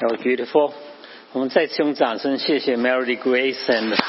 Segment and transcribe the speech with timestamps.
[0.00, 0.72] how beautiful.
[1.32, 3.94] 我们再次用掌声谢谢 Melody Grace and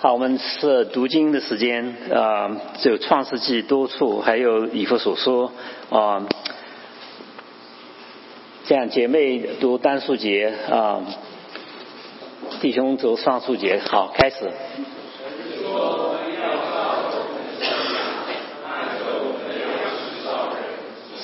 [0.00, 5.52] 好，我们是读经的时间，呃，就创世纪多处，还有以弗所说，
[5.90, 6.26] 啊、
[8.64, 11.02] 这样姐妹读单数节，啊、
[12.62, 13.78] 弟兄读双数节。
[13.86, 14.50] 好，开始。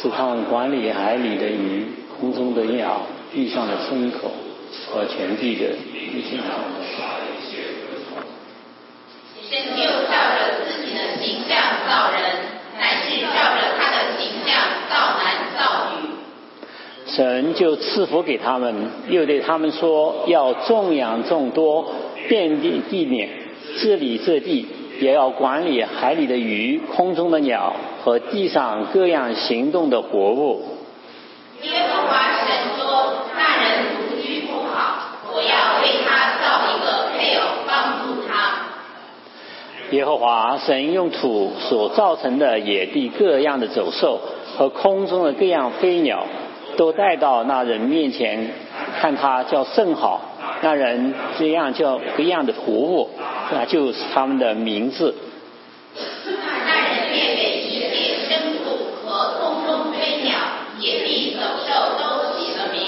[0.05, 1.87] 是他们管理海里的鱼、
[2.21, 3.01] 空中的鸟、
[3.33, 4.31] 地上的牲口
[4.87, 6.85] 和全地的一切上的。
[9.49, 11.57] 神就照着自己的形象
[11.89, 12.21] 造人，
[12.79, 14.55] 乃是照着他的形象
[14.91, 15.25] 造男
[15.57, 16.11] 造女。
[17.07, 21.91] 神就赐福给他们，又对他们说：要种养众多，
[22.29, 23.31] 遍地地面，
[23.79, 24.67] 治理这地，
[25.01, 30.63] 也要管理海里的鱼、空中的鸟和地上各样行动的活物。
[31.63, 38.33] 耶和华神说：“那人独居不好，我要为他造一个配偶帮助他。
[39.91, 44.21] 耶和华神用土所造成的野地各样的走兽
[44.59, 46.27] 和空中的各样飞鸟，
[46.77, 48.53] 都带到那人面前，
[49.01, 50.21] 看他叫甚好。
[50.61, 53.09] 那人这样叫各样的活物，
[53.51, 55.15] 那就是他们的名字。
[55.95, 60.33] 那人便给一切牲畜和空中飞鸟、
[60.81, 61.69] 野地走兽
[61.99, 62.03] 都
[62.39, 62.81] 起了名，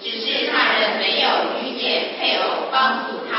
[0.00, 1.28] 只是那人没有
[1.62, 3.34] 遇见配偶帮助他。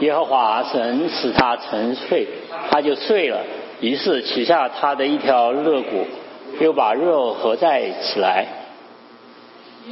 [0.00, 2.26] 耶和华神使他沉睡，
[2.70, 3.38] 他就睡了。
[3.80, 6.06] 于是取下他的一条肋骨，
[6.60, 8.46] 又把肉合在起来。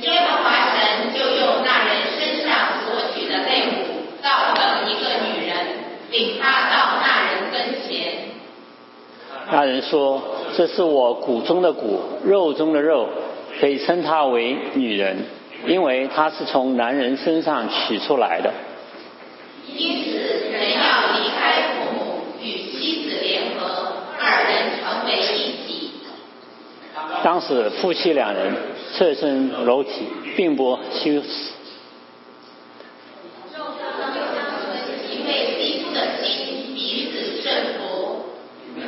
[0.01, 5.57] 耶和华神就用那人身上所取的肋骨造成一个女人，
[6.11, 8.15] 领他到那人跟前。
[9.51, 10.23] 那人说
[10.57, 13.09] ：“这是我骨中的骨，肉中的肉，
[13.61, 15.27] 可以称她为女人，
[15.67, 18.53] 因为她是从男人身上取出来的。
[19.77, 20.11] 因此，
[20.51, 20.80] 人要
[21.12, 21.40] 离开
[21.74, 25.90] 父母，与妻子联合，二人成为一体。
[27.23, 28.55] 当时夫妻两人
[28.92, 29.90] 侧身裸体，
[30.36, 31.27] 并不羞耻。
[35.11, 37.80] 因为基督的心彼此顺服。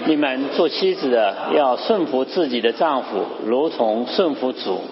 [0.04, 4.84] 你们做妻子的要顺服自己的丈夫，如同顺服主。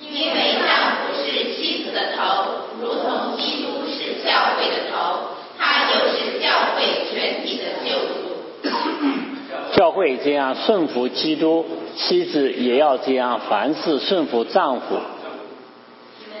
[0.00, 2.20] 因为丈夫是妻子的头，
[2.80, 8.12] 如同基督是教会的头，他又是教会全体的救主。
[9.82, 11.66] 教会这样顺服基督，
[11.96, 14.96] 妻子也要这样凡事顺服丈夫。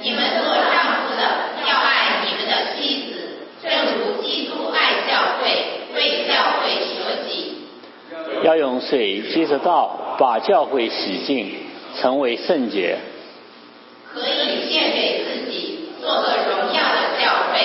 [0.00, 1.22] 你们做丈夫的
[1.68, 3.14] 要爱你们的妻子，
[3.60, 5.50] 正如基督爱教会，
[5.92, 7.66] 为教会舍己。
[8.44, 11.52] 要用水接着道，把教会洗净，
[12.00, 12.96] 成为圣洁。
[14.14, 17.58] 可以献给自己，做个荣耀的教会，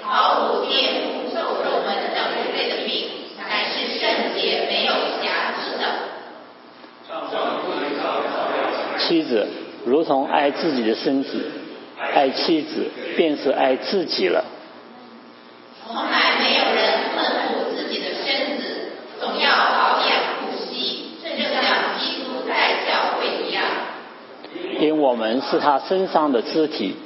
[0.00, 0.70] 毫无玷
[1.02, 2.22] 污、受肉门等
[2.56, 5.82] 类的病，乃是圣洁、没有瑕疵的。
[9.06, 9.46] 妻子
[9.84, 11.42] 如同爱自己的身体，
[12.14, 14.44] 爱妻子便是爱自己了。
[15.86, 16.82] 从来没有人
[17.14, 18.64] 恨恶自己的身子，
[19.20, 20.10] 总要保养
[20.40, 23.62] 护惜，正像基督在教会一样。
[24.80, 26.96] 因为我们是他身上的肢体。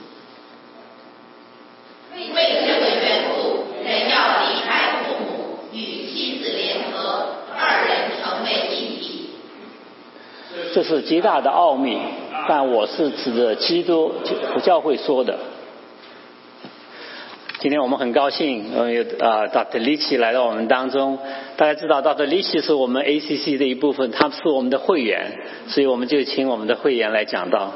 [2.34, 7.26] 为这个缘故，人要离开父母，与妻子联合，
[7.56, 9.30] 二人成为一体。
[10.78, 11.98] 这是极大的奥秘，
[12.46, 14.14] 但我是指着基督
[14.62, 15.36] 教会说的。
[17.58, 19.80] 今天我们很高兴，呃，有啊，Dr.
[19.80, 21.18] l i c h 来到我们当中。
[21.56, 22.26] 大家知道，Dr.
[22.26, 25.32] l i c h 是我们 ACC 的一部分，他是我们的会员，
[25.66, 27.72] 所以我们就请我们的会员来讲道。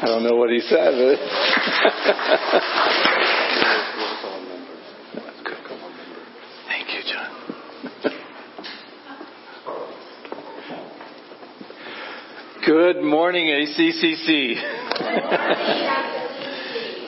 [0.00, 1.18] I don't know what he said.
[12.85, 14.55] Good morning, ACCC.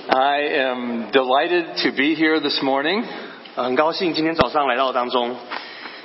[0.10, 3.04] I am delighted to be here this morning.
[3.56, 5.36] 很高兴今天早上来到当中，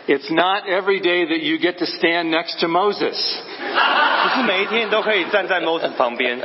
[0.07, 3.17] It's not every day that you get to stand next to Moses.
[3.57, 6.39] 不是每一天都可以站在 Moses 旁边。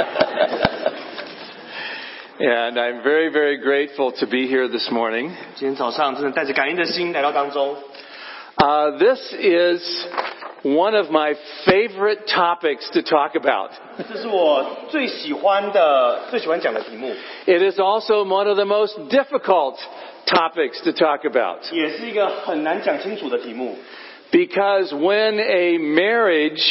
[2.39, 5.31] And I'm very, very grateful to be here this morning.
[5.55, 7.75] 今天早上真的带着感恩的心来到当中。
[8.55, 10.05] Uh, this is
[10.62, 11.34] one of my
[11.66, 13.70] favorite topics to talk about.
[17.46, 19.78] it is also one of the most difficult
[20.28, 21.60] topics to talk about.
[24.32, 26.62] Because when a marriage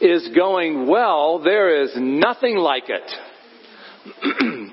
[0.00, 3.12] is going well, there is nothing like it.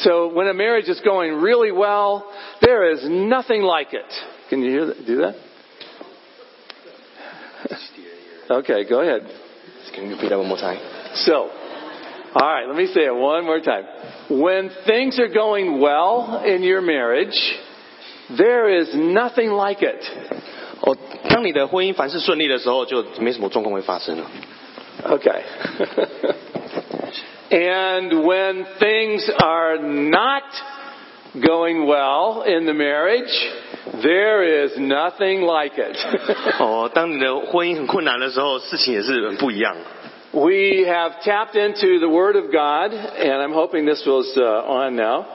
[0.00, 4.12] so when a marriage is going really well, there is nothing like it.
[4.50, 5.06] Can you hear that?
[5.06, 5.47] do that?
[8.49, 9.21] Okay, go ahead.
[9.93, 10.79] Can you repeat that one more time?
[11.15, 11.49] So,
[12.35, 13.85] all right, let me say it one more time.
[14.29, 17.37] When things are going well in your marriage,
[18.37, 20.03] there is nothing like it.
[20.81, 20.97] 哦，
[21.29, 24.25] 当你的婚姻凡事顺利的时候，就没什么状况会发生了。
[25.05, 25.43] Okay.
[27.51, 30.43] and when things are not
[31.41, 33.31] going well in the marriage,
[34.03, 35.97] there is nothing like it.
[36.59, 39.75] 哦，当你的婚姻很困难的时候，事情也是很不一样。
[40.31, 44.95] we have tapped into the Word of God, and I'm hoping this was uh, on
[44.95, 45.25] now.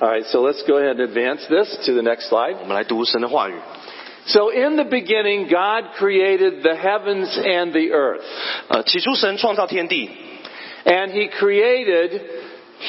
[0.00, 2.56] All right, so let's go ahead and advance this to the next slide.
[2.60, 3.54] 我们来读神的话语。
[4.26, 8.22] So in the beginning, God created the heavens and the earth.
[8.68, 10.10] 呃，起初神创造天地，
[10.84, 12.20] And He created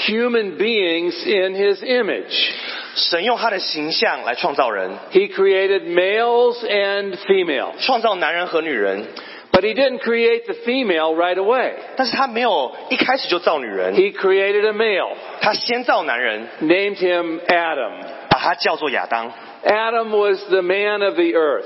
[0.07, 2.51] human beings in His image.
[2.95, 7.73] 神用他的形象来创造人， He created males and females.
[7.79, 9.05] 创造男人和女人。
[9.51, 11.73] But He didn't create the female right away.
[11.95, 17.91] 但是他没有一开始就造女人， He created a male, 他先造男人， named him Adam.
[18.29, 19.31] 把他叫做亚当。
[19.63, 21.65] Adam was the man of the earth.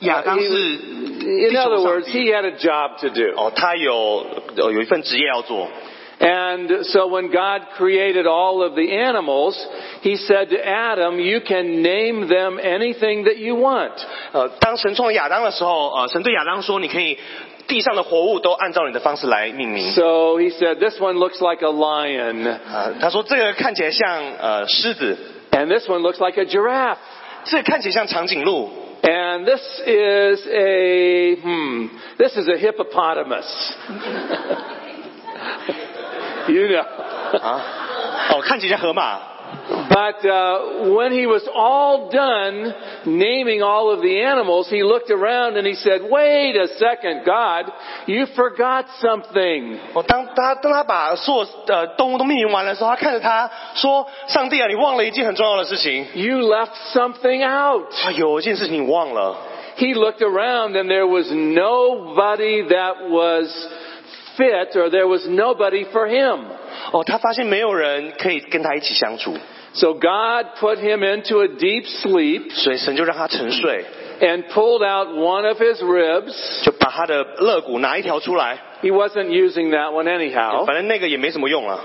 [0.00, 3.32] 亚当 He 是 was- in other words, he had a job to do.
[3.36, 4.26] 哦，他有
[4.56, 5.68] 有有一份职业要做。
[6.24, 9.56] And so when God created all of the animals,
[10.02, 13.92] He said to Adam, you can name them anything that you want.
[14.32, 17.16] 呃，当神创造亚当的时候，呃，神对亚当说：“你可以
[17.66, 19.92] 地上的活物都按照你的方式来命名。
[19.92, 25.16] So He said, this one looks like a lion, 呃，他说这个看起来像呃狮子，
[25.52, 26.98] and this one looks like a giraffe.
[27.44, 28.68] 这个看起来像长颈鹿，
[29.02, 31.88] And this is a, hmm,
[32.18, 33.46] this is a hippopotamus.
[36.48, 36.84] you know.
[37.40, 37.60] 啊，
[38.32, 39.18] 哦，看起来像河马。
[39.88, 42.72] But uh, when he was all done
[43.04, 47.72] naming all of the animals, he looked around and he said, Wait a second, God,
[48.06, 49.78] you forgot something.
[49.92, 56.06] 哦，当他当他把所有呃动物都命名完的时候，他看着他说：“上帝啊，你忘了一件很重要的事情。
[56.14, 57.86] You left something out.
[58.04, 59.36] 啊，有一件事情你忘了。
[59.78, 63.48] He looked around and there was nobody that was
[64.36, 66.44] fit or there was nobody for him.
[66.92, 69.36] 哦，他发现没有人可以跟他一起相处，
[69.74, 73.84] So God put him into a deep sleep 所以神就让他沉睡，
[74.20, 76.64] and pulled out one of his ribs.
[76.64, 80.64] 就把他的肋骨拿一条出来， He wasn't using that one anyhow.
[80.64, 81.78] 反正那个也没什么用啊。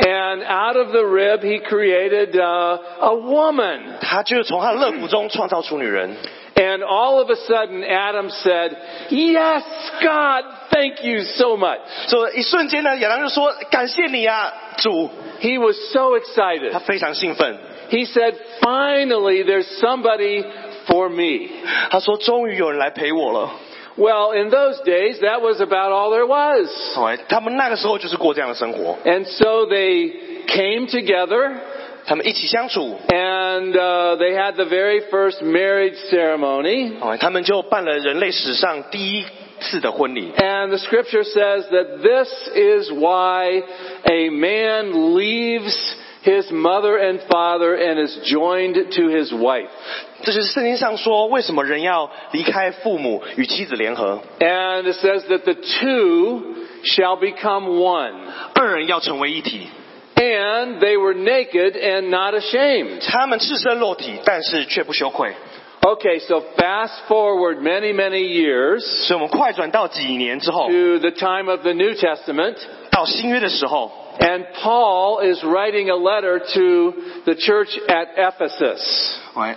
[0.00, 3.80] And out of the rib, he created uh, a woman.
[4.00, 6.16] 他就从他的肋骨中创造出女人。
[6.56, 8.76] And all of a sudden, Adam said,
[9.10, 9.62] Yes,
[10.02, 10.44] God,
[10.78, 11.78] thank you so much.
[12.08, 15.10] 所以一瞬间呢，亚当就说：“感谢你啊，主。
[15.40, 16.70] He was so ” excited.
[16.72, 17.58] 他非常兴奋，
[17.90, 20.44] He said, Finally, there's somebody
[20.86, 21.48] for me.
[21.90, 23.50] 他说：“终于有人来陪我了。
[23.96, 26.68] Well, in those days, that was about all there was.
[26.96, 30.12] ”哦，他们那个时候就是过这样的生活， And so they
[30.46, 31.52] came together
[32.06, 36.92] 他们一起相处， and uh, they had the very first marriage ceremony.
[37.00, 39.24] 哦，他们就办了人类史上第一
[39.60, 40.32] 次的婚礼。
[40.36, 43.62] And the scripture says that this is why
[44.04, 45.76] a man leaves
[46.22, 49.68] his mother and father and is joined to his wife.
[50.22, 56.42] 这就是圣经上说，为什么人要离开父母与妻子联合， And it says that the two
[56.84, 58.14] shall become one.
[58.54, 59.68] 二人要成为一体。
[60.16, 63.00] And they were naked and not ashamed.
[63.06, 65.34] 他们赤身裸体，但是却不羞愧。
[65.86, 72.56] Okay, so fast forward many, many years 所以我们快转到几年之后， to the time of the New Testament.
[72.90, 78.80] 到新约的时候， And Paul is writing a letter to the church at Ephesus.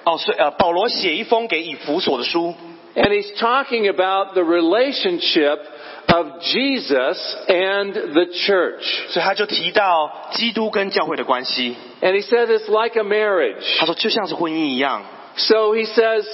[0.03, 2.53] 哦，所以呃，保罗写一封给以弗所的书，
[2.95, 5.59] And he's talking about the relationship
[6.07, 7.17] of Jesus
[7.47, 8.83] and the church.
[9.09, 11.77] 所以他就提到基督跟教会的关系。
[12.01, 13.77] And he says it's like a marriage.
[13.79, 16.25] 他说就像是婚姻一样， So he says,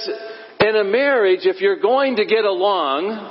[0.59, 3.29] in a marriage, if you're going to get along,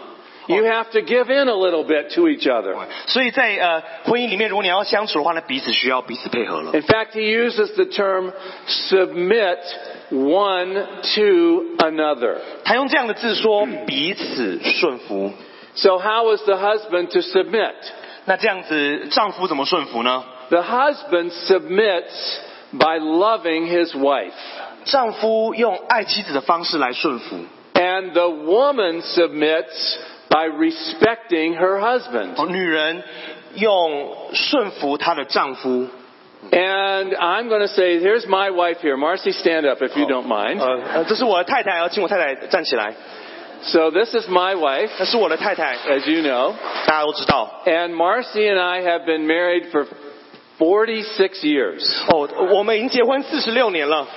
[0.48, 2.76] you have to give in a little bit to each other.
[3.06, 6.72] 所以在呃婚姻里面，如果你要相处的话，那彼此需要彼此配合了。
[6.72, 8.32] In fact, he uses the term
[8.88, 9.58] submit
[10.10, 10.74] one
[11.14, 12.36] to another.
[12.64, 15.32] 他用这样的字说彼此顺服。
[15.74, 17.72] So how is the husband to submit?
[18.26, 20.24] 那这样子，丈夫怎么顺服呢？
[20.50, 22.40] The husband submits
[22.72, 24.32] by loving his wife.
[24.86, 27.36] 丈夫用爱妻子的方式来顺服，
[27.74, 29.96] And the woman submits
[30.28, 32.34] by respecting her husband.
[32.36, 33.02] 哦，女人
[33.54, 35.88] 用顺服她的丈夫。
[36.50, 38.96] And I'm going to say, here's my wife here.
[38.96, 40.58] Marcy, stand up if you don't mind.
[40.60, 42.94] 呃呃，这是我的太太，要请我太太站起来。
[43.62, 46.54] So this is my wife, 那是我的太太， as you know.
[46.84, 47.62] 大家都知道。
[47.64, 49.86] And Marcy and I have been married for
[50.58, 51.84] 46 years.
[52.08, 54.08] 哦，我们已经结婚四十六年了。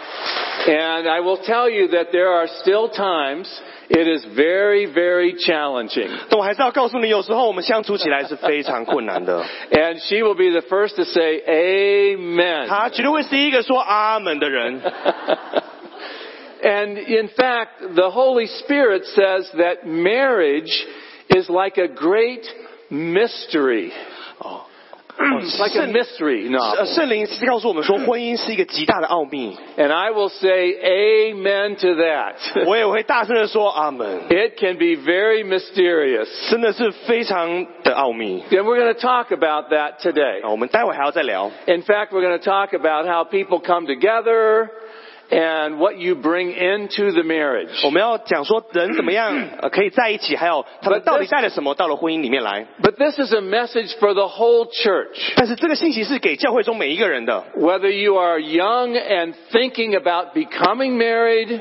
[0.68, 3.48] And I will tell you that there are still times
[3.88, 6.10] it is very, very challenging.
[6.30, 9.44] 但我还是要告诉你，有时候我们相处起来是非常困难的。
[9.72, 12.68] And she will be the first to say, Amen.
[12.68, 14.82] 他 绝对会是一个说阿门的人。
[16.64, 20.84] and in fact, the Holy Spirit says that marriage
[21.30, 22.44] is like a great
[22.90, 23.92] mystery.
[24.40, 24.66] 哦，
[25.20, 26.86] It's like a mystery 呃 novel.
[26.94, 29.56] 圣灵是告诉我们说，婚姻是一个极大的奥秘。
[29.78, 32.66] And I will say amen to that.
[32.66, 36.28] 我也会大声的说阿门， It can be very mysterious.
[36.52, 38.44] 真的是非常的奥秘。
[38.52, 40.44] And we're going to talk about that today.
[40.44, 41.50] 啊，我们待会还要再聊。
[41.68, 44.68] In fact, we're going to talk about how people come together
[45.30, 47.84] and what you bring into the marriage.
[47.84, 52.68] 我们要讲说人怎么样呃可以在一起，还有他们到 底带了什么到了婚姻里面来。
[52.82, 55.34] But this is a message for the whole church.
[55.36, 61.60] 但是这个信息是给教会中每一个人的 Whether you are young and thinking about becoming married,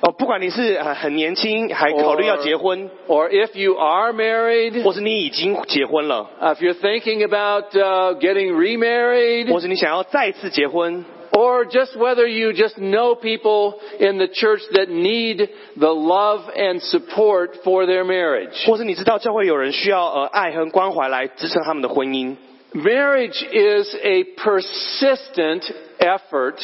[0.00, 9.52] 哦，不管你是呃很年轻还考虑要结婚， or if you are married, 或是你已经结婚了， uh, if you're thinking about uh, getting remarried,
[9.52, 16.48] 或是你想要再次结婚， or just whether you just know people in the church that need the love
[16.56, 18.66] and support for their marriage.
[18.66, 22.36] 或是你知道教会有人需要呃爱和关怀来支撑他们的婚姻。
[22.72, 25.62] Marriage is a persistent
[25.98, 26.56] effort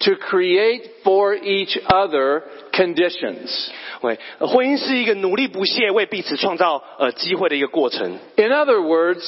[0.00, 2.42] to create for each other
[2.72, 3.68] conditions.
[4.00, 8.18] 对，呃婚姻是一个努力不懈为彼此创造呃机会的一个过程。
[8.36, 9.22] In other words,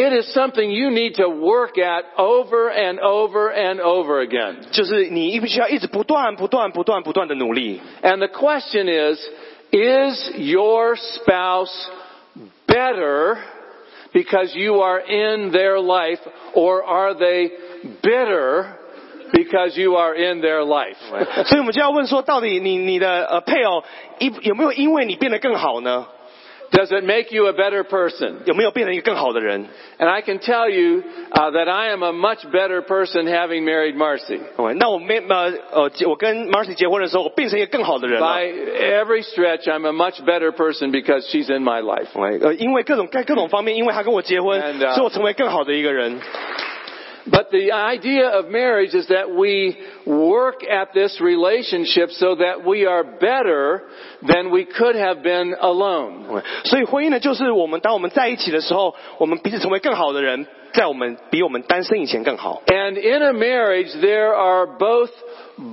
[0.00, 4.56] it is something you need to work at over and over and over again.
[4.70, 7.80] 就是你必须要一直不断、不断、不断、不断的努力。
[8.02, 9.18] And the question is,
[9.72, 11.88] is your spouse
[12.66, 13.38] better
[14.12, 16.20] because you are in their life
[16.54, 17.50] or are they
[18.02, 18.66] bitter
[19.32, 20.96] because you are in their life?
[21.46, 23.82] 所以我们就要问说，到底你你的呃配偶
[24.18, 26.06] 一有没有因为你变得更好呢？
[26.72, 28.38] Does it make you a better person?
[28.44, 29.66] 有没有变成一个更好的人？
[29.98, 33.96] And I can tell you uh, that I am a much better person having married
[33.96, 34.40] Marcy.
[34.56, 38.26] 对那我没呃呃，结我跟 Marcy 结婚的时候，我变成一个更好的人了。
[38.26, 42.08] By every stretch, I'm a much better person because she's in my life.
[42.12, 46.20] 对呃，因为各种各各种方面，因为他跟我结婚 And, uh, 所以我成为更好的一个人。
[47.28, 49.76] But the idea of marriage is that we
[50.06, 53.82] work at this relationship so that we are better
[54.22, 56.24] than we could have been alone.
[56.28, 62.62] 对所以婚姻呢，就是我们当我们在一起的时候，我们彼此成为更好的人，在我们比我们单身以前更好。
[62.68, 65.10] And in a marriage, there are both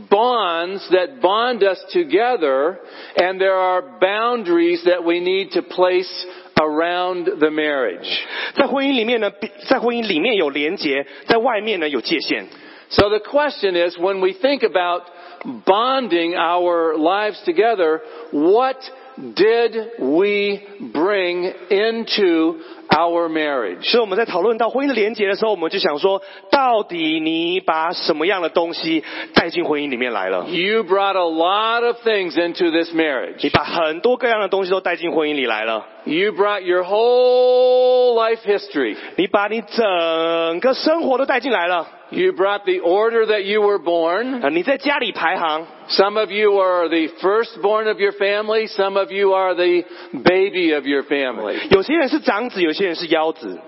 [0.10, 2.80] bonds that bond us together,
[3.16, 6.10] and there are boundaries that we need to place
[6.58, 8.08] around the marriage.
[8.56, 12.46] 在婚姻里面呢，比在婚姻里面有连结，在外面呢有界限。
[12.90, 15.04] So the question is, when we think about
[15.66, 18.02] bonding our lives together,
[18.32, 18.78] what
[19.18, 22.58] did we bring into
[22.99, 23.89] our marriage?
[23.91, 33.43] 所以我们在讨论到婚姻的连结的时候，我们就想说，到底你把什么样的东西带进婚姻里面来了？You brought a lot of things into this marriage.
[33.43, 35.87] 你把很多各样的东西都带进婚姻里来了。
[36.05, 38.97] You brought your whole life history.
[39.17, 41.89] 你把你整个生活都带进来了。
[42.12, 44.46] You brought the order that you were born.
[44.46, 48.68] 啊，你在家里排行， Some of you are the firstborn of your family.
[48.68, 51.58] Some of you are the baby of your family.
[51.72, 53.60] 有些人是长子，有些人是腰子。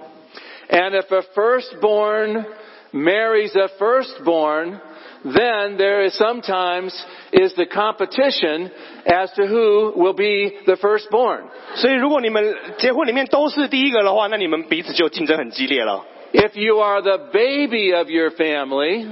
[0.70, 2.46] And if a firstborn
[2.94, 4.80] marries a firstborn,
[5.24, 6.94] then there is sometimes
[7.32, 8.70] is the competition
[9.06, 11.46] as to who will be the firstborn.
[11.76, 16.06] 所以，如果你们结婚里面都是第一个的话，那你们彼此就竞争很激烈了。
[16.34, 19.08] If you are the baby of your family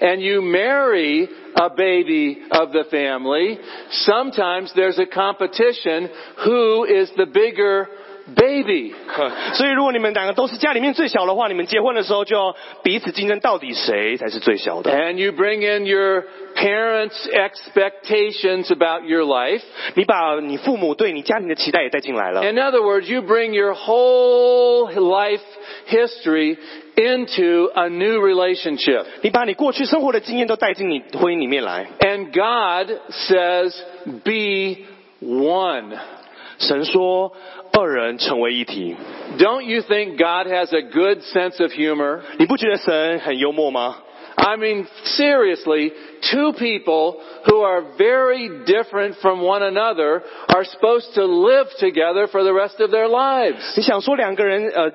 [0.00, 3.58] and you marry a baby of the family,
[3.90, 6.10] sometimes there's a competition
[6.44, 7.86] who is the bigger
[8.36, 8.92] baby.
[9.54, 14.92] 所以如果你们两个都是家里面最小的话，你们结婚的时候就要彼此竞争，到底谁才是最小的？
[14.92, 16.24] And you bring in your
[16.54, 19.62] parents' expectations about your life.
[19.94, 22.42] 你把你父母对你家庭的期待也带进来了。
[22.44, 25.40] In other words, you bring your whole life
[25.86, 26.56] history
[26.96, 29.04] into a new relationship.
[29.22, 31.86] 你把你过去生活的经验都带进你婚姻里面来。
[32.00, 33.74] And God says,
[34.24, 34.84] be
[35.20, 35.96] one.
[36.58, 37.32] 神说
[37.72, 38.94] 二人成为一体，
[39.38, 42.20] Don't you think God has a good sense of humor?
[42.38, 43.96] 你不觉得神很幽默吗？
[44.36, 51.24] I mean, seriously, two people who are very different from one another are supposed to
[51.24, 53.76] live together for the rest of their lives.
[53.76, 54.90] 你想说两个人呃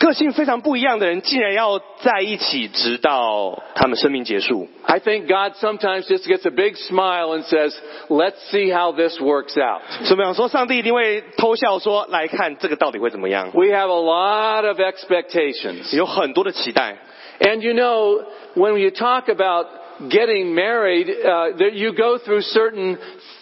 [0.00, 4.68] 个性非常不一样的人，竟然要在一起，直到他们生命结束？
[4.84, 7.74] I think God sometimes just gets a big smile and says,
[8.08, 9.80] let's see how this works out.
[10.04, 16.98] 所以我想说，上帝一定会偷笑说：“来看这个到底会怎么样 We have a lot of expectations.？” 有很多的期待。
[17.40, 18.22] And you know,
[18.54, 19.66] when you talk about
[20.08, 22.98] getting married, uh, that you go through certain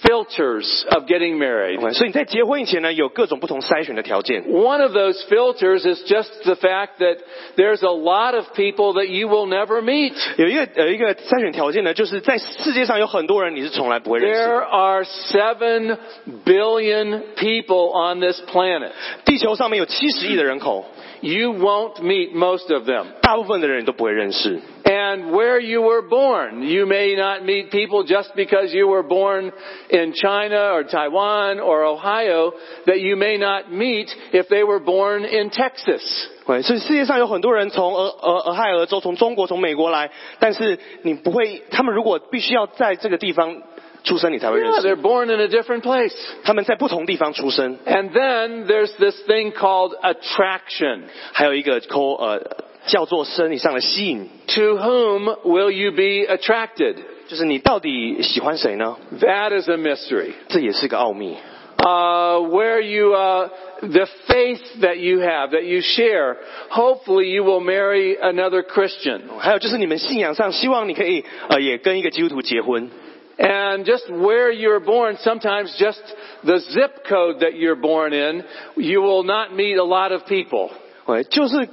[0.06, 1.80] filters of getting married.
[1.92, 4.44] 所以你在结婚以前呢，有各种不同筛选的条件。
[4.44, 7.18] One of those filters is just the fact that
[7.56, 10.12] there's a lot of people that you will never meet.
[10.36, 14.66] 有一个呃一个筛选条件呢，就是在世界上有很多人你是从来不会认识 There 的。
[14.66, 15.98] are seven
[16.44, 18.90] billion people on this planet.
[19.24, 20.84] 地球上面有七十亿的人口，
[21.20, 23.06] You won't meet most of them.
[23.22, 24.60] 大部分的人你都不会认识。
[24.88, 29.50] And where you were born, you may not meet people just because you were born
[29.88, 32.52] in China or Taiwan or Ohio
[32.84, 36.28] that you may not meet if they were born in Texas.
[36.46, 43.62] 对，所以世界上有很多人从俄俄俄亥俄州、从中国、从美国来，但是你不会，他们如果必须要在这个地方
[44.02, 44.86] 出生，你才会认 Yeah, 识。
[44.86, 46.14] they're born in a different place.
[46.44, 51.04] 他们在不同地方出生， And then there's this thing called attraction.
[51.32, 52.42] 还有一个扣呃
[52.88, 56.96] 叫做生理上的吸引， To whom will you be attracted?
[57.28, 58.96] 就是你到底喜欢谁呢？
[59.20, 60.32] That is a mystery.
[60.48, 61.36] 这也是个奥秘。
[61.76, 63.48] Uh, where you, uh,
[63.80, 66.36] the faith that you have, that you share,
[66.70, 69.22] hopefully you will marry another Christian.
[69.38, 72.90] 还有就是你们信仰上，希望你可以呃也跟一个基督徒结婚。
[73.36, 76.00] And just where you're born, sometimes just
[76.44, 78.44] the zip code that you're born in,
[78.76, 80.70] you will not meet a lot of people.
[81.04, 81.68] 对，就是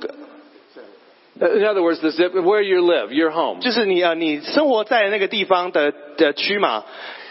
[1.39, 3.61] In other words, the zip, where you live, your home.
[3.61, 6.83] 就是你呃你生活在那个地方的的区嘛，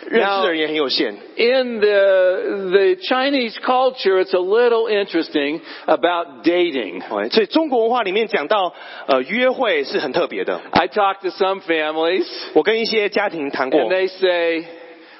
[0.08, 1.14] 认识的人也很有限。
[1.36, 7.02] In the, the Chinese culture, it's a little interesting about dating.
[7.08, 8.72] 对，所以中国文化里面讲到
[9.06, 10.58] 呃约会是很特别的。
[10.72, 14.64] I talked to some families, 我跟一些家庭谈过 and，they say,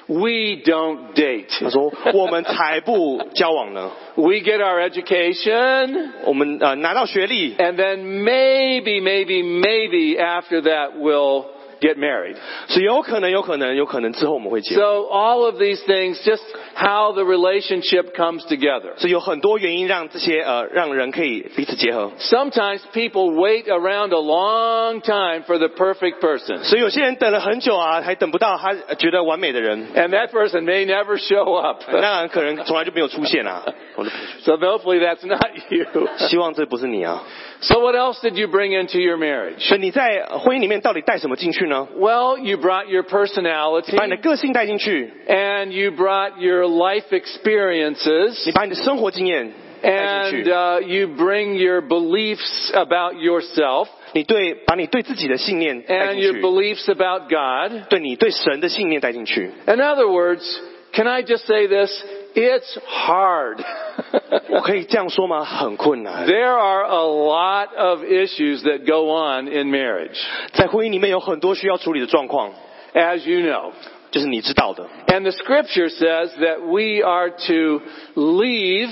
[0.07, 1.47] we don't date.
[1.59, 11.45] 他说我们才不交往呢， We get our education, 我们呃拿到学历， and then maybe, maybe, maybe after that we'll
[11.79, 12.35] get married.
[12.67, 14.83] 是有可能有可能有可能之后我们会结婚。
[14.83, 16.43] So all of these things, just
[16.75, 18.97] how the relationship comes together.
[18.97, 22.11] 所以有很多原因让这些呃让人可以彼此结合。
[22.19, 26.63] Sometimes people wait around a long time for the perfect person.
[26.63, 31.81] 所以有些人等了很久啊，还等不到他呃觉得完美的人， And that person may never show up.
[31.91, 33.63] 当然可能从来就没有出现啊。
[33.95, 34.11] 我 的
[34.43, 36.07] So hopefully that's not you.
[36.17, 37.23] 希望这不是你啊。
[37.61, 39.59] So what else did you bring into your marriage?
[39.59, 41.87] 所以你在婚姻里面到底带什么进去 呢？
[41.97, 50.43] Well, you brought your personality 把你的个性带进去， and you brought your life experiences 你把你的生活经验带进 and 去，
[50.51, 57.87] uh, you bring your beliefs about yourself 你对把你对自己的信念带 and 进 your 去， beliefs about God.
[57.89, 59.49] 对你对神的信念带进去。
[59.65, 60.43] In other words,
[60.95, 61.91] can I just say this?
[62.33, 63.63] It's hard.
[64.49, 65.43] 我可以这样说吗？
[65.43, 66.25] 很困难。
[66.25, 70.17] there are a lot of issues that go on in marriage,
[70.53, 72.51] 在婚姻里面有很多需要处理的状况，
[72.93, 73.71] as you know.
[74.11, 74.87] 就是你知道的。
[75.07, 77.81] And the scripture says that we are to
[78.15, 78.89] leave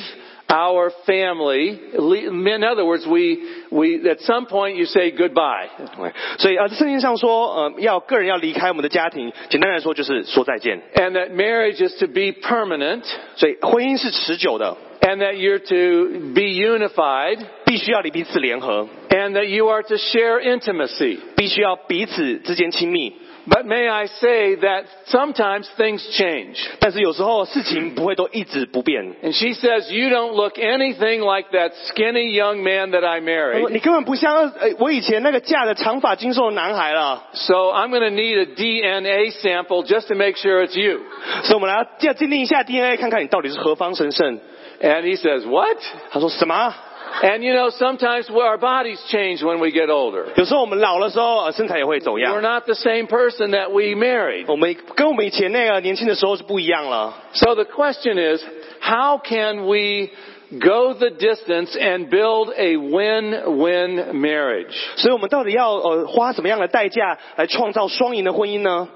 [0.47, 1.79] our family.
[1.93, 3.39] le- In other words, we,
[3.71, 5.67] we, at some point you say goodbye.
[5.97, 10.81] 对所以呃，圣经上说，呃，要个人要离开我们的家庭，简单来说就是说再见。
[10.95, 13.03] And that marriage is to be permanent.
[13.35, 17.39] 所以婚姻是持久的， And that you're to be unified.
[17.65, 21.19] 必须要彼此联合， And that you are to share intimacy.
[21.35, 23.13] 必须要彼此之间亲密。
[23.47, 26.57] But may I say that sometimes things change.
[26.79, 29.15] 但是有时候事情不会都一直不变。
[29.23, 33.69] And she says, you don't look anything like that skinny young man that I 他说
[33.69, 33.69] married.
[33.69, 40.99] 你根本不像呃我以前那个嫁的长发精瘦的男孩了， So I'm going to need a DNA sample just to make sure it's you.
[41.43, 44.39] 所以我们来要鉴定一下 DNA，看看你到底是何方神圣。
[44.81, 45.77] And he says, what?
[46.11, 46.73] 他说什么？
[47.21, 50.27] And you know, sometimes our bodies change when we get older.
[50.35, 52.41] 有时候我们老的时候，呃身材也会走 We're 样。
[52.41, 54.45] not the same person that we married.
[54.47, 57.13] 我们跟我们以前那个年轻的时候是不一样了。
[57.33, 58.41] So the question is,
[58.79, 60.11] how can we
[60.59, 64.73] go the distance and build a win-win marriage?
[64.95, 68.87] 所以我们到底要呃花什么样的代价来创造双赢的婚姻呢？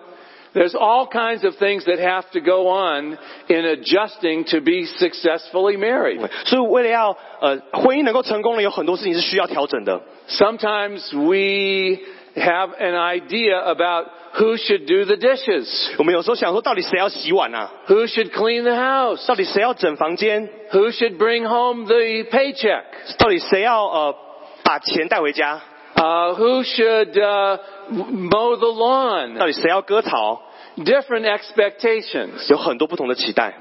[0.54, 5.78] There's all kinds of things that have to go on in adjusting to be successfully
[5.78, 6.20] married.
[6.46, 10.00] 所以为了要呃婚姻能够成功呢，有很多事情是需要调整的。
[10.30, 12.04] Sometimes we
[12.36, 17.72] have an idea about who should do the dishes, 我们有时候想说，到底谁要洗碗啊？
[17.88, 20.48] who should clean the house, 到底谁要整房间？
[20.72, 22.84] who should bring home the paycheck,
[23.18, 24.16] 到底谁要呃
[24.64, 25.62] 把钱带回家？
[25.96, 27.60] uh, who should uh,
[27.92, 29.38] mow the 到 lawn.
[29.38, 30.42] 底谁要割草？
[30.78, 32.50] Different expectations.
[32.50, 33.54] 有很多不同的期待。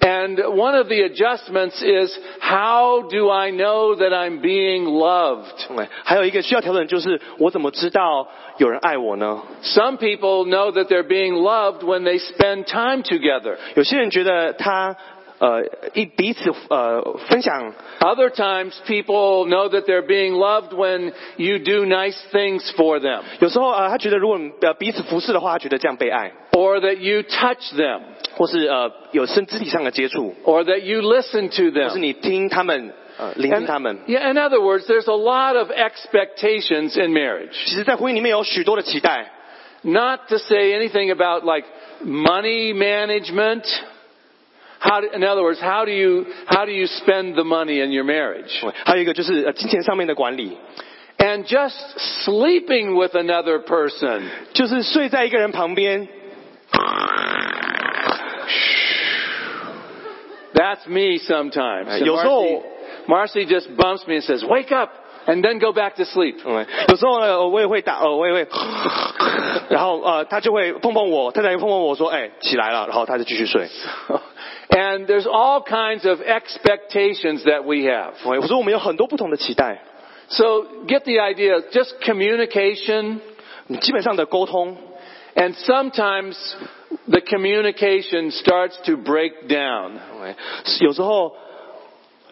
[0.00, 5.66] And one of the adjustments is how do I know that I'm being loved?
[5.74, 9.42] 对还有一个需要调整就是，我怎么知道有人爱我呢？
[9.64, 13.56] Some people know that they're being loved when they spend time together.
[13.74, 14.96] 有些人觉得他
[15.42, 15.62] 呃
[15.94, 23.22] 一彼此呃分享， Other times people know that they're being loved when you do nice things for them
[23.40, 28.00] 有时候呃他觉得如果呃彼此服侍的话，他觉得这样被爱， or that you touch them
[28.34, 31.98] 或是呃有身肢体上的接触， or that you listen to 或是 them.
[31.98, 33.98] 你听他们呃聆听他们。
[34.08, 37.52] yeah, in other words, there's a lot of expectations in marriage.
[37.66, 39.32] 其实，在婚姻里面有许多的期待，
[39.82, 41.66] Not to say anything about like
[42.04, 43.64] money management.
[44.82, 47.90] How do, in other words, how do you how do you spend the money in
[47.90, 48.62] your marriage?
[48.84, 50.56] 还有一个就是呃金钱上面的管理，
[51.18, 51.74] And just
[52.24, 54.22] sleeping with another person.
[54.52, 56.06] 就是睡在一个人旁边。
[60.54, 61.88] That's me sometimes.
[61.88, 62.62] And 有时候-
[63.06, 64.90] Marcy, Marcy just bumps me and says, "Wake up,"
[65.26, 66.36] and then go back to sleep.
[66.44, 68.48] 嗯，有时候呢，我也会打，呃，我也会，
[69.68, 73.68] 然后呃，他就会碰碰我，太太会碰碰我说，哎，起来了，然后他就继续睡。
[74.70, 78.12] And there's all kinds of expectations that we have.
[78.24, 79.82] 我说我们有很多不同的期待，
[80.28, 80.44] So
[80.86, 83.20] get the idea, just communication,
[83.66, 84.76] 你基本上的沟通，
[85.34, 86.36] and sometimes
[87.08, 89.92] the communication starts to break down.
[90.80, 91.34] 有时候，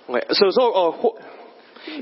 [0.08, 1.14] 有时候呃，或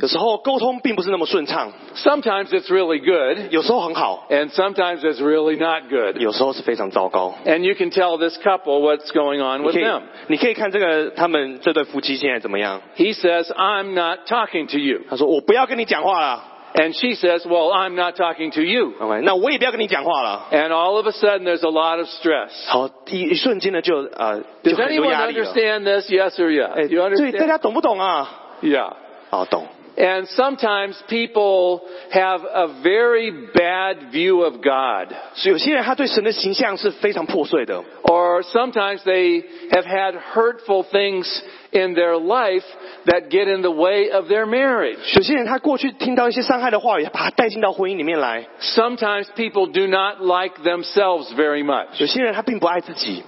[0.00, 6.16] 有时候沟通并不是那么顺畅， Sometimes it's really good, 有时候很好， and sometimes it's really not good.
[6.20, 7.34] 有时候是非常糟糕。
[7.44, 10.00] And you can tell this couple what's going on 你 with 可以 them.
[10.28, 12.80] 你可以看这个他们这对夫妻现在怎么样？
[12.96, 15.02] He says, I'm not talking to you.
[15.10, 18.94] 他说我不要跟你讲话了， And she says, well, I'm not talking to you.
[18.98, 20.46] OK，那我也不要跟你讲话了。
[20.50, 22.50] And all of a sudden there's a lot of stress.
[22.68, 25.44] 好，一一瞬间呢就呃就 Does 很多 anyone 压力了。
[25.44, 26.10] understand this?
[26.10, 26.72] Yes or yes?
[26.72, 27.48] 哎， You 对，大 understand?
[27.48, 28.30] 家懂不懂啊？
[28.62, 28.94] Yeah.
[29.30, 29.66] 好，懂。
[29.96, 35.14] And sometimes people have a very bad view of God.
[35.34, 41.28] 所以有些人他对神的形象是非常破碎的， Or sometimes they have had hurtful things
[41.70, 42.64] in their life
[43.06, 44.98] that get in the way of their marriage.
[45.14, 48.48] 有些人他过去听到一些伤害的话语，他把他带进到婚姻里面来。
[48.60, 51.86] Sometimes people do not like themselves very much.
[51.98, 53.22] 有些人他并不爱自己，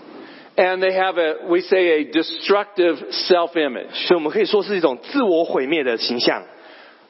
[0.60, 2.96] And they have a, we say a destructive
[3.28, 3.90] self-image.
[4.06, 6.42] 所以我们可以说是一种自我毁灭的形象。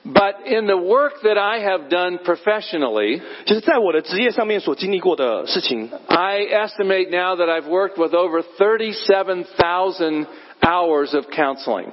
[0.04, 7.68] But in the work that I have done professionally, 就是在我的职业上面所经历过的事情， I estimate now that I've
[7.68, 10.26] worked with over 37,000
[10.60, 11.86] hours of counseling.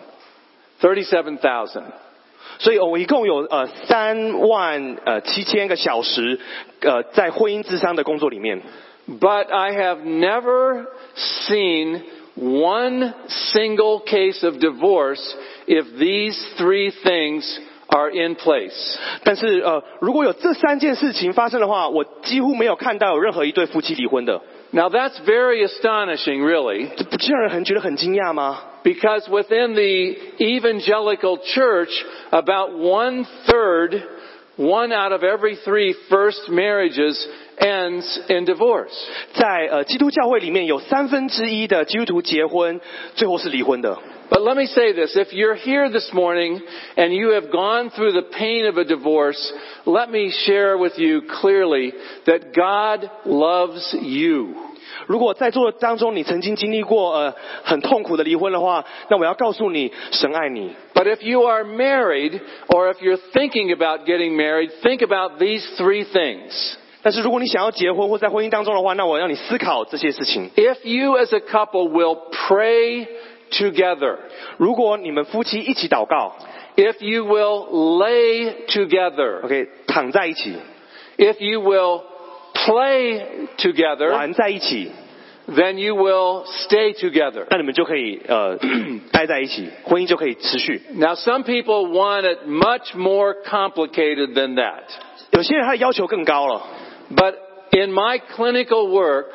[0.81, 1.83] 37,000.
[2.59, 6.39] 所以我一共有呃三万呃七千个小时
[6.81, 8.61] 呃在婚姻智商的工作里面，
[9.07, 10.85] But I have never
[11.47, 12.03] seen
[12.35, 15.21] one single case of divorce
[15.67, 18.97] if these three things are in place.
[19.23, 24.41] 但是呃如果有这三件事情发生的话，我几乎没有看到有任何一对夫妻离婚的，
[24.71, 28.61] Now that's very astonishing, really, 这不是让人很觉得很惊讶吗？
[28.83, 31.91] because within the evangelical church,
[32.31, 34.01] about one third,
[34.57, 37.23] one out of every three first marriages
[37.57, 38.93] ends in divorce.
[39.33, 42.79] 在呃基督教会里面有三分之一的基督徒结婚
[43.15, 43.97] 最后是离婚的。
[44.29, 45.15] But let me say this.
[45.15, 46.61] If you're here this morning
[46.95, 49.53] and you have gone through the pain of a divorce,
[49.85, 51.93] let me share with you clearly
[52.25, 54.55] that God loves you.
[55.07, 60.73] 如果在座当中你曾经经历过呃很痛苦的离婚的话，那我要告诉你，神爱你。
[60.95, 65.63] But if you are married or if you're thinking about getting married, think about these
[65.77, 66.77] three things.
[67.01, 70.49] 但是如果你想要结婚或在婚姻当中的话，那我让你思考这些事情。
[70.55, 73.07] If you as a couple will pray
[73.51, 74.17] together,
[74.57, 76.33] 如果你们夫妻一起祷告
[76.75, 77.67] if you will
[77.99, 80.55] lay together, ，OK，躺在一起，
[81.17, 82.03] if you will
[82.53, 83.21] play
[83.57, 84.89] together, 玩在一起，
[85.49, 87.45] then you will stay together.
[87.49, 88.57] 那你们就可以呃
[89.11, 90.81] 待在一起，婚姻就可以持续。
[90.93, 94.83] Now some people want it much more complicated than that.
[95.31, 96.61] 有些人他的要求更高了，
[97.15, 97.35] But
[97.71, 99.25] in my clinical work,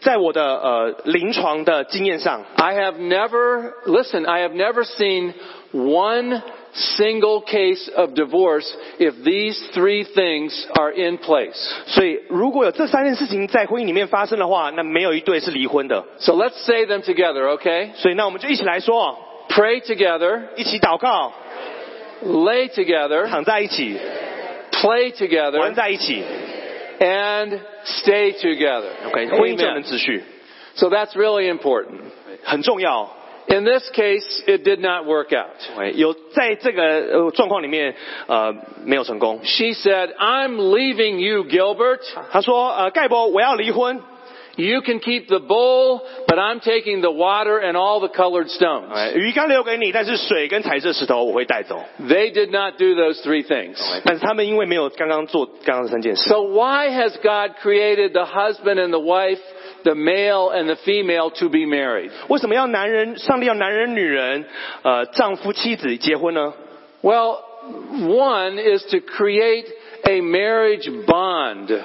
[0.00, 5.34] 在我的呃临床的经验上， I have never, listen, I have never seen
[5.72, 6.42] one
[6.96, 11.54] single case of divorce if these three things are in place.
[11.86, 16.04] 所以如果有这三件事情在婚姻里面发生的话，那没有一对是离婚的。
[16.18, 17.90] So let's say them together, okay?
[17.94, 19.16] 所以那我们就一起来说，
[19.48, 21.32] Pray together, 一起祷告，
[22.24, 23.96] lay together, 躺在一起，
[24.72, 26.24] play together, 玩在一起
[27.00, 28.90] and stay together.
[29.06, 29.84] OK，婚姻就能 Amen.
[29.84, 30.22] 持续，
[30.76, 32.00] So that's really important.
[32.44, 33.10] 很重要。
[33.46, 35.56] In this case, it did not work out.
[35.76, 37.94] OK，有在这个呃状况里面
[38.26, 39.40] 呃没有成功。
[39.44, 42.00] She said, I'm leaving you, Gilbert.
[42.30, 44.00] 他说呃盖博我要离婚，
[44.58, 48.92] You can keep the bowl, but I'm taking the water and all the colored stones.
[48.92, 51.82] 哎鱼竿留给你，但是水跟彩色石头我会带走。
[52.00, 53.76] They did not do those three things.
[54.04, 59.40] 但是他们因为没有刚刚做刚刚的三件事， So why has God created the husband and the wife,
[59.82, 62.10] the male and the female to be married?
[62.28, 64.44] 为什么要男人上帝要男人女人
[64.82, 66.54] 呃丈夫妻子结婚呢？
[67.02, 67.38] Well,
[68.06, 69.66] one is to create
[70.04, 71.80] a marriage bond.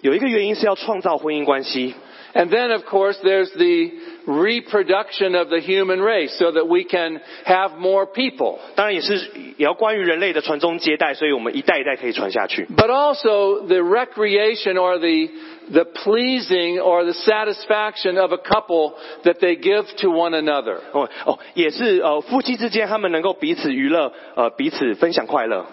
[0.00, 1.94] 有一个原因是要创造婚姻关系，
[2.34, 3.90] And then, of course, there's the
[4.26, 8.58] reproduction of the human race so that we can have more people.
[8.74, 9.16] 当然也是
[9.56, 12.66] 也要关于人类的传宗接代，所以我们一代一代可以传下去。
[12.76, 15.32] But also the recreation or the,
[15.72, 20.78] the pleasing or the satisfaction of a couple that they give to one another.
[20.92, 25.66] 哦哦，也是呃夫妻之间他们能够彼此娱乐，呃彼此分享快乐。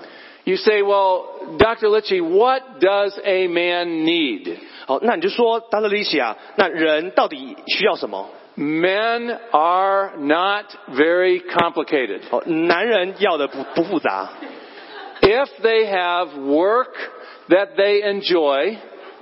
[0.47, 1.89] You say, well, Dr.
[1.89, 4.59] Litchi, what does a man need?
[4.89, 8.29] 好，那你就说，达勒利西啊，那人到底需要什么？
[8.57, 12.21] Men are not very complicated.
[12.29, 14.29] 哦，男人要的不不复杂，
[15.21, 16.93] If they have work
[17.49, 18.77] that they enjoy,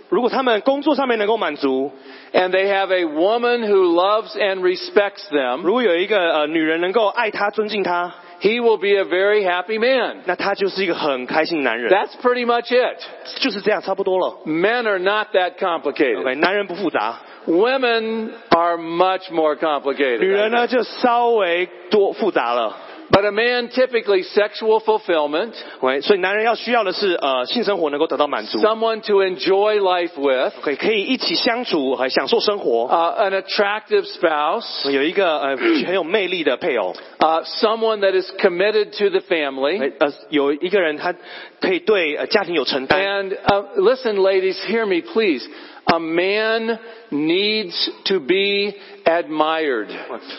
[0.09, 1.91] 如果他们工作上面能够满足，
[2.33, 9.05] and they have a woman who loves and respects them, 如果有一个呃女人能够爱他、尊敬他， he will be a
[9.05, 10.17] very happy man.
[10.25, 11.91] 那他就是一个很开心的男人。
[11.91, 12.99] That's pretty much it.
[13.39, 14.39] 就是这样，差不多了。
[14.45, 16.19] Men are not that complicated.
[16.19, 20.19] OK，男人不复杂， Women are much more complicated.
[20.19, 22.77] 女人呢就稍微多复杂了。
[23.09, 33.39] But a man typically sexual fulfillment, OK，所以男人要需要的是呃性生活能够得到满足， someone to enjoy life with, OK，可以一起相处还享受生活， uh, an
[33.39, 39.93] attractive spouse, 有一个呃很有魅力的配偶， uh, someone that is committed to the family.
[39.99, 41.13] 呃有一个人他
[41.59, 42.99] 可以对呃家庭有承担。
[43.03, 45.45] And uh, listen, ladies, hear me, please.
[45.87, 46.79] A man
[47.11, 48.73] needs to be
[49.05, 49.87] admired.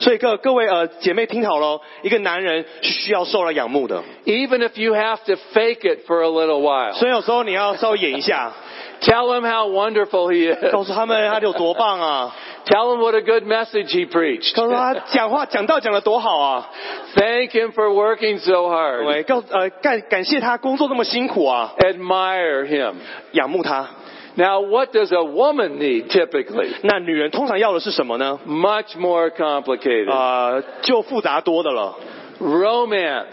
[0.01, 6.95] 所以各各位呃姐妹听好了，一个男人是需要受到仰慕的， Even if you have to fake it for a little while.
[6.95, 8.53] 所以有时候你要稍微演一下，
[9.03, 10.89] Tell him how wonderful he 告 is.
[10.89, 14.57] 诉他们他有多棒啊， Tell him what a good message he preached.
[14.57, 16.71] 告诉他讲话讲道讲的多好啊，
[17.15, 19.05] Thank him for working so hard.
[19.05, 22.95] 对，告呃感感谢他工作那么辛苦啊， Admire him.
[23.33, 23.91] 仰慕他。
[24.39, 26.71] Now, what does a woman need typically?
[26.83, 28.39] 那女人通常要的是什么呢？
[28.47, 30.11] Much more complicated.
[30.11, 31.95] 呃，就复杂多的了，
[32.41, 33.25] Romance.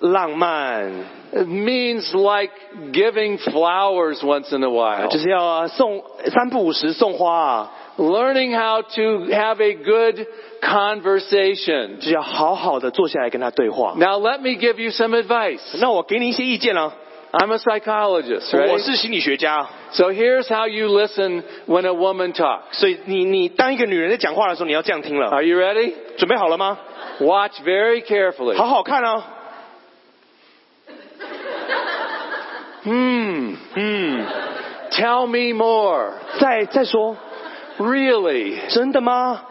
[0.00, 0.92] 浪漫
[1.32, 2.52] It means like
[2.92, 5.08] giving flowers once in a while.
[5.08, 10.26] 就是要啊送三不五时送花啊， Learning how to have a good
[10.60, 11.96] conversation.
[11.96, 13.94] 就是要好好的坐下来跟他对话。
[13.96, 15.60] Now let me give you some advice.
[15.80, 16.92] 那我给你一些意见啊，
[17.32, 18.84] I'm a psychologist, 我 right?
[18.84, 22.60] 是心理学家， So here's how you listen when a woman talks.
[22.72, 25.30] 所以你你当一个女人在讲话的时候，你要这样听了。
[25.30, 25.94] Are you ready?
[26.16, 26.78] 准备好了吗？
[27.20, 28.56] Watch very carefully.
[28.56, 29.24] 好好看啊。
[32.84, 33.56] Hmm.
[33.74, 34.26] 嗯，
[34.90, 36.12] Tell me more.
[36.38, 37.16] 再再说，
[37.78, 38.58] Really?
[38.68, 39.42] 真的吗？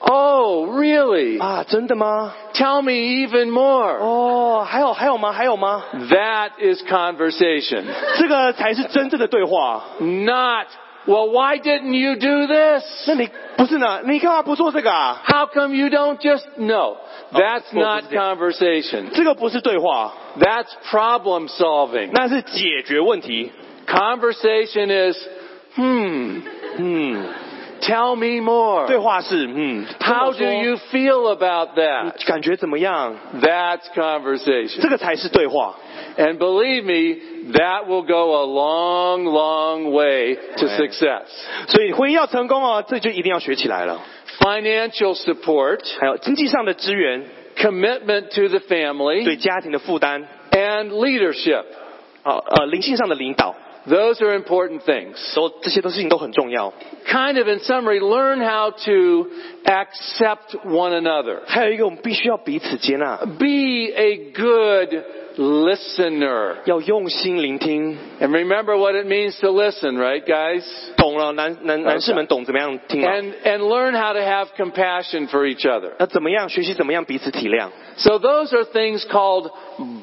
[0.00, 1.40] Oh, really?
[1.42, 2.34] 啊，真的吗？
[2.56, 3.98] Tell me even more.
[3.98, 5.32] 哦，还有还有吗？
[5.32, 5.82] 还有吗？
[6.10, 7.84] That is conversation.
[8.18, 9.84] 这个才是真正的对话。
[10.00, 10.66] Not,
[11.06, 12.84] well, why didn't you do this?
[13.06, 14.00] 那你不是呢？
[14.04, 15.22] 你干嘛不做这个啊？
[15.24, 16.98] How come you don't just, no.
[17.32, 18.36] That's well, not yeah.
[18.36, 19.10] conversation.
[19.14, 22.10] 这个不是对话， That's problem solving.
[22.12, 23.50] 那是解决问题。
[23.86, 25.16] Conversation is,
[25.74, 26.42] hmm,
[26.76, 27.24] 嗯，
[27.80, 28.86] tell me more.
[28.86, 32.26] 对话是嗯， How 跟 do 我说 you feel about 你 that?
[32.26, 33.16] 感觉怎么样？
[33.40, 34.80] That's conversation.
[34.80, 35.74] 这个才是对话。
[36.16, 40.76] And believe me, that will go a long, long way to Right.
[40.76, 41.26] success.
[41.68, 44.00] 所以婚姻要成功哦，这就一定要学起来了。
[44.40, 47.24] Financial support, 还有经济上的支援，
[47.56, 51.64] commitment to the 对 family, 家庭的负担， and leadership.
[52.22, 53.54] 啊呃灵性上的领导，
[53.86, 55.16] Those are important things.
[55.34, 56.72] 都这些都事情都很重要。
[57.04, 59.26] Kind of in summary, learn how to
[59.64, 61.40] accept one another.
[61.46, 65.02] 还有一个，我们必须要彼此接纳， Be a good
[65.36, 66.56] listener.
[66.66, 67.96] 要用心聆听。
[68.20, 70.64] And remember what it means to listen, right, guys?
[70.96, 75.92] 懂了，男男男士们懂怎么样听了， And, and learn how to have compassion for each other.
[75.98, 77.70] 要怎么样学习怎么样彼此体谅。
[77.96, 79.50] So those are things called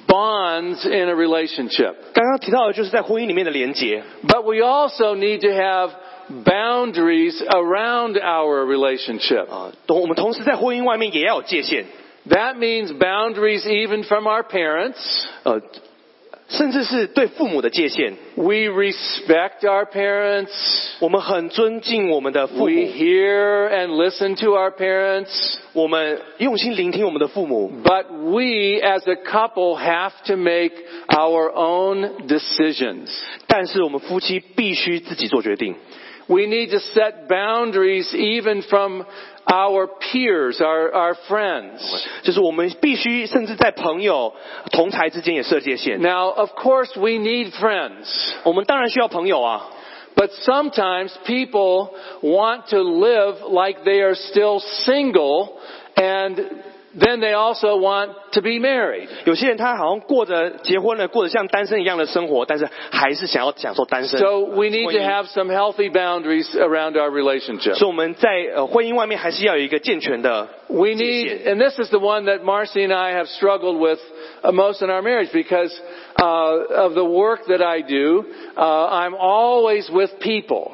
[0.08, 1.94] bonds in a relationship.
[2.14, 5.92] 刚刚提到的就是在婚姻里面的连结， But we also need to have
[6.44, 9.50] boundaries around our relationship.
[9.50, 10.02] 啊，懂。
[10.02, 11.86] 我们同时在婚姻外面也要有界限，
[12.30, 14.98] That means boundaries even from our parents.
[15.44, 15.62] 呃，
[16.50, 18.14] 甚至是对父母的界限。
[18.36, 20.50] We respect our parents.
[21.00, 25.58] 我们很尊敬我们的父 We 母， hear and listen to our parents.
[25.74, 30.74] 我们用心聆听我们的父母， But we as a couple have to make
[31.08, 33.10] our own decisions.
[33.48, 35.76] 但是我们夫妻必须自己做决定。
[36.28, 39.04] We need to set boundaries even from
[39.46, 41.80] our peers, our, our friends.
[42.24, 44.34] 就是我们必须，甚至在朋友、
[44.72, 46.02] 同才之间也设界限。
[46.02, 48.34] Now, of course, we need friends.
[48.44, 49.70] 我们当然需要朋友啊，
[50.16, 55.54] But sometimes people want to live like they are still single
[55.96, 56.46] and
[56.98, 59.08] then they also want to be married.
[59.26, 64.20] 有些人他好像过着结婚了，过着像单身一样的生活，但是还是想要享受单身。
[64.20, 67.76] So we need 婚 to 姻 have some healthy boundaries around our relationship.
[67.76, 74.00] 所以我们在呃婚姻外面还是要有一个健全的 We need, and this is the one that Marcy and I have struggled with
[74.44, 75.72] uh, most in our marriage because
[76.22, 78.26] uh, of the work that I do.
[78.56, 80.74] Uh, I'm always with people.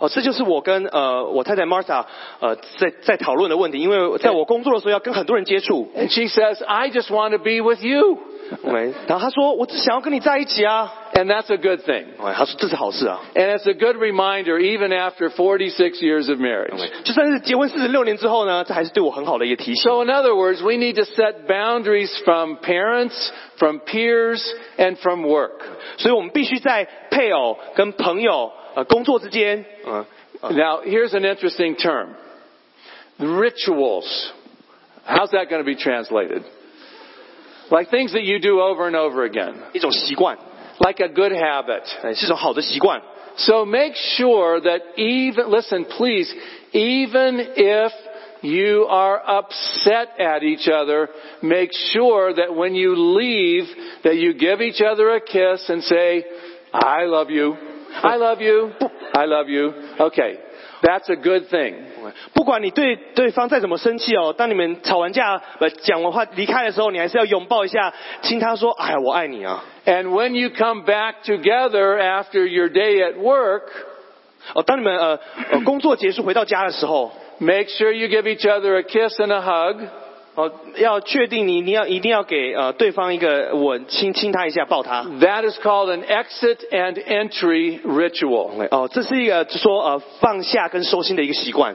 [0.00, 2.04] 哦，这就是我跟呃我太太 Martha
[2.40, 8.18] 呃在在讨论的问题，因为在我工作的时候要跟很多人接触， And she says, I just want to be with you.
[8.64, 12.06] 喂，然后她说我只想要跟你在一起啊， And that's a good thing.
[12.18, 16.74] 喂，她说这是好事啊， And it's a good reminder even after 46 years of marriage.
[17.04, 19.84] 就算是结婚四十六年之后呢，这还是对我很好的一个提醒。
[19.84, 24.42] So in other words, we need to set boundaries from parents, from peers,
[24.78, 25.60] and from work.
[25.98, 30.04] 所以我们必须在配偶跟朋友 呃工作之间，嗯、
[30.42, 32.14] Now, here's an interesting term.
[33.18, 34.32] Rituals.
[35.04, 36.42] How's that going to be translated?
[37.70, 39.54] Like things that you do over and over again.
[39.72, 40.38] 一种习惯，
[40.78, 41.82] Like a good habit.
[42.02, 43.02] 呃是一种好的习惯。
[43.36, 46.32] So make sure that even, listen please,
[46.72, 47.92] even if
[48.42, 51.08] you are upset at each other,
[51.42, 53.68] make sure that when you leave,
[54.02, 56.24] that you give each other a kiss and say,
[56.72, 57.56] I love you.
[58.02, 58.70] I love you.
[59.12, 59.72] I love you.
[59.98, 60.38] Okay.
[60.82, 61.74] That's a good thing.
[62.32, 73.64] 不管你对对方再怎么生气哦，当你们吵完架、呃讲完话离开的时候，你还是要拥抱一下，亲他说：“哎呀，我爱你啊 And when you come back together after your day at work,
[74.54, 75.20] 哦，当你们呃
[75.52, 79.82] 呃工作结束回到家的时候， make sure you give each other a kiss and a hug.
[80.36, 85.02] 哦，要确定你一定要一定要给呃对方一个吻，亲亲他一下，抱他。
[85.20, 88.68] That is called an exit and entry ritual.
[88.70, 91.74] 哦，这是一个就说呃放下跟收心的一个习惯。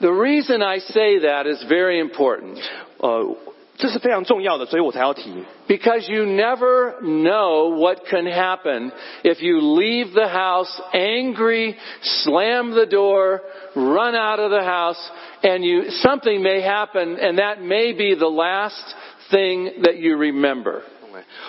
[0.00, 2.58] The reason I say that is very important
[2.98, 3.36] 呃，
[3.80, 5.30] 这是非常重要的，所以我才要提。
[5.68, 8.90] because you never know what can happen
[9.22, 13.42] if you leave the house angry, slam the door,
[13.74, 14.98] run out of the house,
[15.42, 18.94] and you, something may happen and that may be the last
[19.30, 20.80] thing that you remember.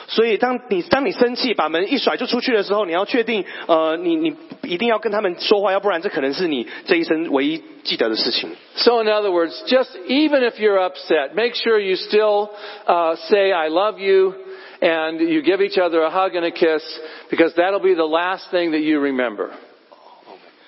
[0.08, 4.34] 所以当你当你生气把门一甩就出去的时候，你要确定呃你你
[4.64, 8.50] 一定要跟他们说话，要不然这可能是你这一生唯一记得的事情。
[8.76, 12.50] So in other words, just even if you're upset, make sure you still
[12.86, 14.34] uh, say I love you
[14.82, 16.84] and you give each other a hug and a kiss
[17.30, 19.52] because that'll be the last thing that you remember.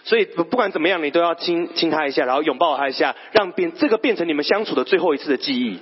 [0.05, 5.79] 所以不不管怎么样，你都要亲亲他一下，然后拥抱他一下，让变这个变成你们相处的最后一次的记忆。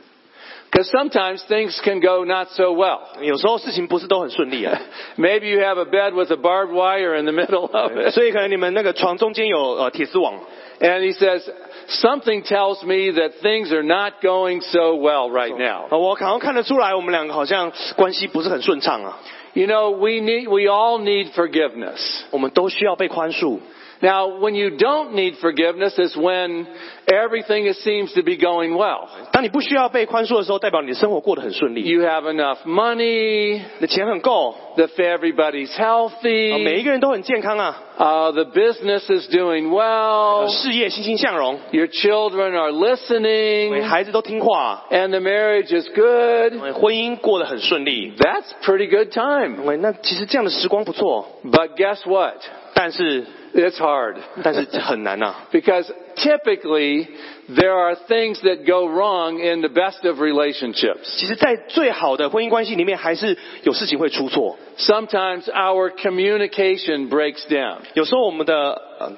[0.72, 3.00] Because sometimes things can go not so well.
[3.22, 4.80] 有时候事情不是都很顺利啊，
[5.18, 8.12] Maybe you have a bed with a barbed wire in the middle of it.
[8.12, 10.36] 所 以可能你们那个床中间有呃铁丝网，
[10.80, 11.42] And he says,
[11.88, 15.88] something tells me that things are not going so well right now.
[15.90, 19.18] 呃我好像看得出来，我们两个好像关系不是很顺畅啊。
[19.54, 21.98] You know, we need, we all need forgiveness.
[22.30, 23.60] 我们都需要被宽恕。
[24.02, 26.68] Now, when you don't need forgiveness is when
[27.12, 29.08] everything is, seems to be going well.
[29.32, 39.28] 当你不需要被宽恕的时候，代表你的生活过得很顺利， You have enough money, 你的钱很够， the, everybody's 呃每 healthy, 一个人都很健康啊， uh, the business is
[39.34, 46.62] doing 呃 well, 事业欣欣向荣， your children are listening, 孩子都听话， and the marriage is good.
[46.62, 48.14] 呃婚姻过得很顺利。
[48.18, 49.66] That's pretty good time.
[49.66, 52.36] 喂，那其实这样的时光不错， But guess what?
[52.76, 54.18] 但是 It's hard.
[54.44, 57.08] 但是很难啊， Because typically
[57.50, 61.18] there are things that go wrong in the best of relationships.
[61.18, 64.58] 其实，在最好的婚姻关系里面，还是有事情会出错。
[64.78, 67.78] Sometimes our communication breaks down.
[67.94, 69.12] 有时候我们的呃，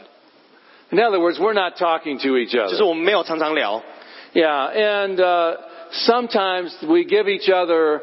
[0.91, 2.86] In other words, we're not talking to each 就是 other.
[2.86, 3.84] 我们没有常常聊，
[4.34, 5.57] Yeah, and uh,
[5.91, 8.01] sometimes we give each other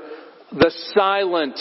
[0.52, 1.54] the silent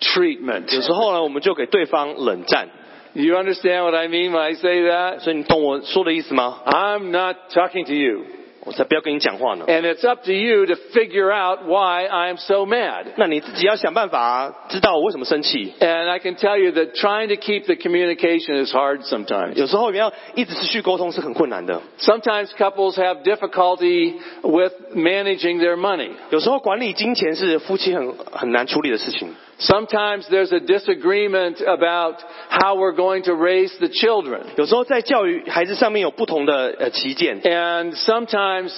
[0.00, 0.74] treatment.
[0.74, 2.68] 有时候呢，我们就给对方冷战。
[3.14, 5.20] You understand what I mean when I say that?
[5.20, 6.60] 所以你懂我说的意思吗？
[6.66, 8.24] I'm not talking to you.
[8.66, 9.64] 我才不要跟你讲话呢。
[9.68, 13.06] And it's up to you to figure out why I'm so mad.
[13.14, 15.72] 那你自己要想办法知道我为什么生气。
[15.78, 19.54] And I can tell you that trying to keep the communication is hard sometimes.
[19.54, 21.80] 有时候你要一直持续沟通是很困难的。
[22.00, 26.10] Sometimes couples have difficulty with managing their money.
[26.30, 29.34] 有时候管理金钱是夫妻很很难处理的事情。
[29.58, 32.16] Sometimes there's a disagreement about
[32.50, 34.40] how we're going to raise the children.
[34.56, 37.40] 有时候在教育孩子上面有不同的呃旗舰。
[37.40, 38.70] And sometimes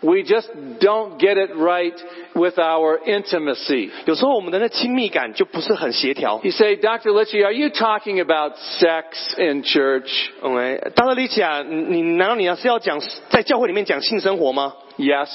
[0.00, 0.48] we just
[0.80, 1.94] don't get it right
[2.34, 3.90] with our intimacy.
[4.06, 6.40] 有时候我们的那亲密感就不是很协调。
[6.42, 7.12] You say, Dr.
[7.12, 10.10] Litchi, are you talking about sex in church?
[10.42, 14.74] 嗯，哎，大特丽奇啊，你你难道你要是要讲在教会里面讲性生活吗？
[14.98, 15.28] Yes,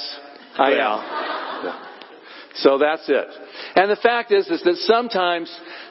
[0.56, 0.90] I 对 am.
[0.90, 1.04] 啊，
[2.54, 3.28] So that's it.
[3.74, 5.48] And the fact is, is that sometimes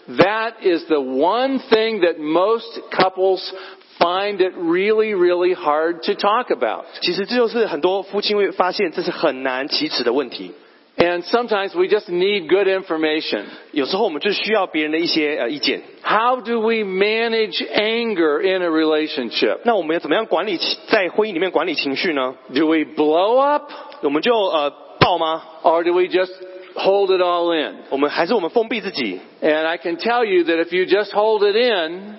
[0.07, 3.53] that is the one thing that most couples
[3.97, 6.85] find it really, really hard to talk about.
[7.01, 10.53] 其实这就是很多夫妻会发现这是很难启齿的问题。
[10.97, 13.45] And sometimes we just need good information.
[13.71, 15.81] 有时候我们就需要别人的一些呃意见。
[16.03, 19.59] How do we manage anger in a relationship?
[19.63, 22.35] 那我们要怎么样管理情在婚姻里面管理情绪呢？
[22.53, 25.41] Do we blow up 我们就呃爆吗？
[25.63, 26.33] or do we just
[26.75, 27.77] hold it all in?
[27.91, 29.21] 我们还是我们封闭自己？
[29.41, 32.15] And I can tell you that if you just hold it in,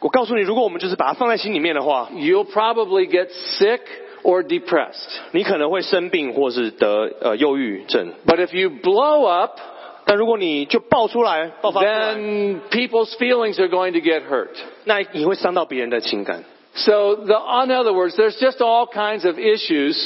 [0.00, 3.28] 我告诉你，如果我们就是把它放在心里面的话， you'll probably get
[3.58, 3.80] sick
[4.22, 5.08] or depressed.
[5.32, 8.12] 你可能会生病或是得呃忧郁症。
[8.26, 9.58] But if you blow up,
[10.04, 14.50] 但如果你就爆出来、爆发出来， then people's feelings are going to get hurt.
[14.84, 16.44] 那你会伤到别人的情感。
[16.74, 17.34] So, the,
[17.64, 19.96] in other words, there's just all kinds of issues.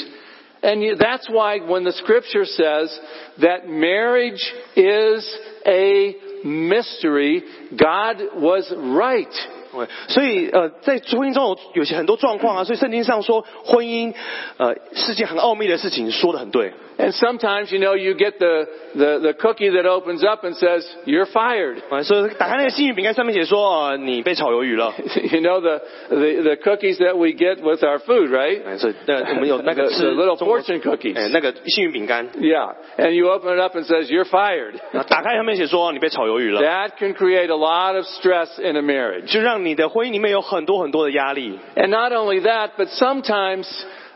[0.63, 2.97] And you, that's why when the scripture says
[3.39, 4.41] that marriage
[4.75, 5.27] is
[5.65, 7.43] a mystery,
[7.75, 9.27] God was right.
[9.72, 14.14] 对所以呃，在婚姻中有有些很多状况啊，所以圣经上说婚姻
[14.56, 16.72] 呃是件很奥秘的事情，说的很对。
[16.97, 21.25] And sometimes, you know, you get the, the, the cookie that opens up and says, you're
[21.25, 21.81] fired.
[21.89, 24.93] 啊， 所以打开那个幸运饼干上面写说呃你被炒鱿鱼了。
[25.31, 28.61] you know, the, the, the cookies that we get with our food, right?
[28.63, 31.17] 哎，所以呃我们有那 The, 个 the 吃 little 中国 fortune cookies.
[31.17, 32.75] 哎那个幸运饼干， Yeah.
[32.97, 34.73] And you open it up and says, you're fired.
[34.91, 39.25] 然后打开上面写说你被炒鱿鱼了， That can create a lot of stress in a marriage.
[39.25, 41.57] 就让你的婚姻里面有很多很多的压力。
[41.75, 43.67] And not only that, but sometimes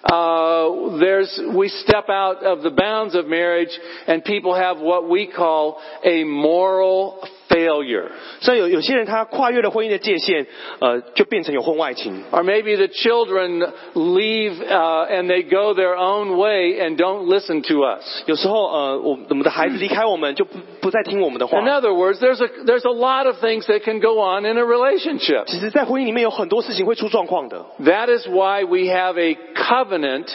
[0.05, 3.77] uh, there's we step out of the bounds of marriage,
[4.07, 8.06] and people have what we call a moral failure.
[8.42, 10.46] 所以有有些人他跨越了婚姻的界限，
[10.80, 12.24] 呃，就变成有婚外情。
[12.32, 17.62] Or maybe the children leave uh, and they go their own way and don't listen
[17.64, 18.24] to us.
[18.26, 24.58] 有时候呃，我我们的孩子离开我们，就不不再听我们的话 In。other words, there's a there's a lot of things that can go on in
[24.58, 25.46] a relationship.
[25.46, 27.66] 其实，在婚姻里面有很多事情会出状况的。
[27.80, 30.28] That is why we have a covenant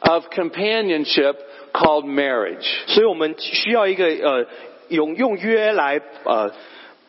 [0.00, 1.34] of companionship
[1.72, 2.66] called marriage.
[2.86, 4.46] 所以我们需要一个呃，
[4.88, 6.50] 用用约来呃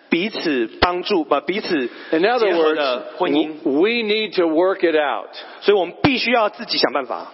[0.09, 3.51] 彼此帮助，把彼此 In other 结合 words, 的婚姻。
[3.63, 5.29] w- we need to work it out.
[5.61, 7.33] 所以我们必须要自己想办法。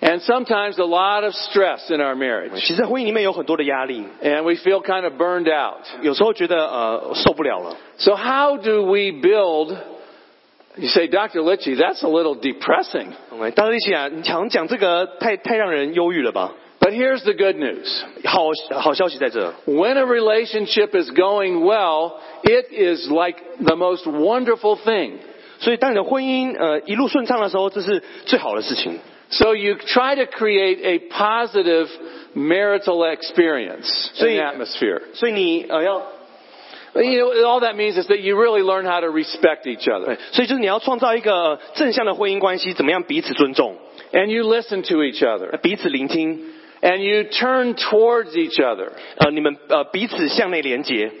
[0.00, 2.58] And sometimes a lot of stress in our marriage.
[2.60, 5.84] 其实，在婚姻里面有很多的压力， And we feel kind of burned out.
[6.00, 7.76] 有时候觉得呃受不了了。
[7.98, 9.76] So how do we build?
[10.74, 11.42] You say, Dr.
[11.42, 13.08] Litchi, that's a little depressing.
[13.30, 16.52] 嗯大家一起啊，你常讲这个太太让人忧郁了吧？
[16.86, 17.86] But here's the good news.
[18.24, 25.18] 好好消息在这， When a relationship is going well, it is like the most wonderful thing.
[25.60, 28.98] 所以当你的婚姻呃一路顺畅的时候，这是最好的事情。
[29.30, 31.88] So you try to create a positive
[32.34, 35.00] marital experience, So an you- atmosphere.
[35.14, 36.02] 所以你呃要
[36.94, 39.94] You know, all that means is that you really learn how to respect each 对
[39.94, 40.18] other.
[40.32, 43.76] ，所以就是你要创造一个呃正向的婚姻关系，怎么样彼此尊重，
[44.12, 45.56] And you listen to each other.
[45.62, 46.44] 彼此聆听，
[46.80, 48.90] And you turn towards each other.
[49.18, 51.12] 呃你们呃彼此向内连接。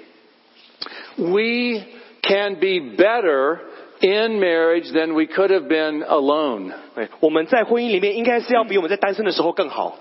[1.16, 1.82] We
[2.22, 3.58] can be better
[4.00, 6.72] in marriage than we could have been alone.
[6.96, 9.98] 对，我们在婚姻里面应该是要比我们在单身的时候更好，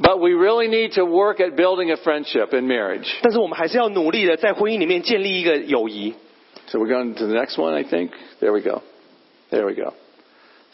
[0.00, 3.08] But we really need to work at building a friendship in marriage.
[3.22, 6.14] 但是我们还是要努力的在婚姻里面建立一个友谊。
[6.66, 8.10] So we're going to the next one, I think.
[8.40, 8.82] There we go.
[9.50, 9.94] There we go.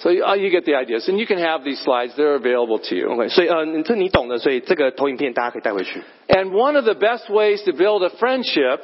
[0.03, 1.07] So you, uh, you get the ideas.
[1.11, 2.15] And you can have these slides.
[2.17, 3.11] They're available to you.
[3.11, 6.01] OK，所以呃你这你懂的，所以这个投影片大家可以带回去。
[6.29, 8.81] And one of the best ways to build a friendship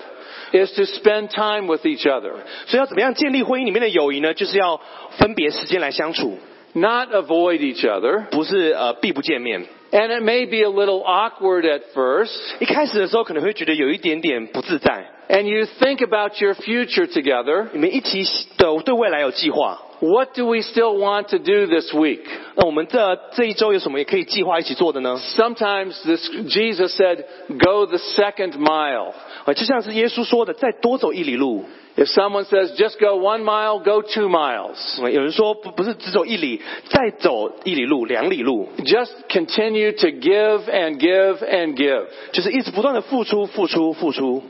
[0.52, 2.32] is to spend time with each other.
[2.66, 4.34] 所以要怎么样建立婚姻里面的友谊呢？
[4.34, 4.78] 就是要
[5.12, 6.38] 分别时间来相处，
[6.74, 8.26] Not avoid each other.
[8.30, 9.64] 不是呃避不见面。
[9.92, 12.36] And it may be a little awkward at first.
[12.58, 17.68] 一开始的时候可能会觉得有一点点不自在， And you think about your future together.
[17.72, 18.22] 你们一起
[18.58, 19.80] 的对未来有计划。
[20.00, 22.20] What do we still want to do this week?
[22.54, 25.18] 那我们这这一周有什么也可以计划一起做的呢？
[25.36, 29.14] Sometimes this, Jesus said, go the second mile.
[29.46, 31.64] 呃，就像是耶稣说的，再多走一里路。
[31.96, 35.02] If someone says, just go one mile, go two miles.
[35.02, 36.60] 呃有人说不不是只走一里，
[36.90, 42.04] 再走一里路、两里路， Just continue to give and give and give.
[42.32, 44.42] 就是一直不断的付出、付出、付出。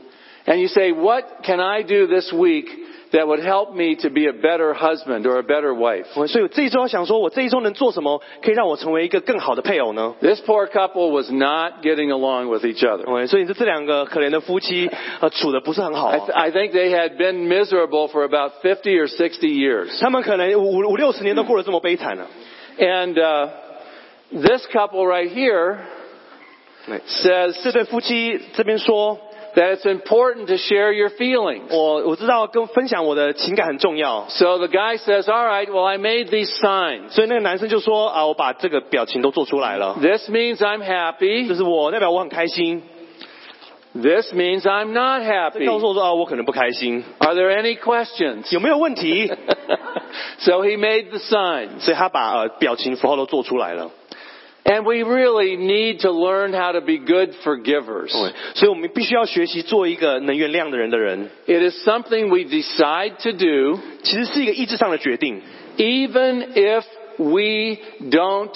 [0.45, 2.67] And you say, what can I do this week
[3.11, 6.05] that would help me to be a better husband or a better wife?
[6.15, 10.15] 我所以我这一周想说，我这一周能做什么，可以让我成为一个更好的配偶呢？
[10.21, 13.03] This poor couple was not getting along with each other.
[13.05, 14.89] 对，所以这这两个可怜的夫妻，
[15.21, 19.99] 呃，处的不是很好、 I, th- I think they had been miserable for about 50 or 60 years.
[20.01, 22.27] 他们可能五五六十年都过得这么悲惨了。
[22.77, 23.49] And uh,
[24.31, 25.77] this couple right here
[26.85, 29.17] 对 says 这对夫妻这边说，
[29.55, 31.63] that it's important to share your feelings.
[31.69, 37.09] 我我知道跟分享我的情感很重要， So the guy says, all right, well, I made these signs.
[37.09, 41.55] 所以那个男生就说啊，我把这个表情都做出来了， This means I'm 就 happy.
[41.55, 42.83] 是我代表我很开心，
[43.93, 45.65] This means I'm not 这 happy.
[45.65, 48.53] 告诉我说啊，我可能不开心， Are there any questions?
[48.53, 49.31] 有没有问题？
[50.39, 51.79] so he made the signs.
[51.79, 53.89] 所以他把呃表情符号都做出来了。
[54.71, 58.11] And we really need to learn how to be good forgivers.
[58.11, 65.41] 对，所以我们必须要学习做一个能原谅的人的人， It is something we decide to do 其实是一个意志上的决定，
[65.77, 66.83] even if
[67.15, 67.77] we
[68.09, 68.51] don't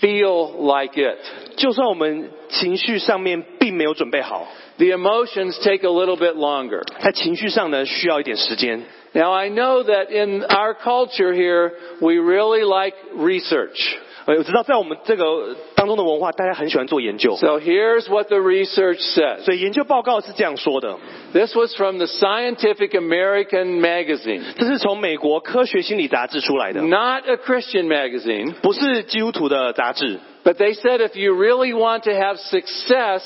[0.00, 1.16] feel like it.
[1.56, 4.46] 就算我们情绪上面并没有准备好，
[4.76, 6.82] The emotions take a little bit longer.
[7.00, 8.82] 在情绪上呢需要一点时间。
[9.12, 13.96] Now I know that in our culture here, we really like research.
[14.28, 19.40] 呃，我知道在我们这个当中的文化，大家很喜欢做研究， So here's what the research says.
[19.44, 20.96] 所以研究报告是这样说的。
[21.32, 28.54] This was from the Scientific American magazine, 这是从美国科学心理杂志出来的， not a Christian magazine.
[28.62, 30.18] 不是基督徒的杂志。
[30.42, 33.22] But they said if you really want to have success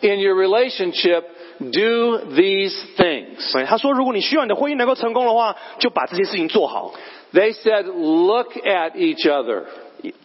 [0.00, 1.22] in your relationship,
[1.58, 3.52] do these things.
[3.52, 6.92] 对，他说，如果你需要你的婚姻能够成功的话，就把这些事情做好。
[7.32, 9.64] They said look at each other.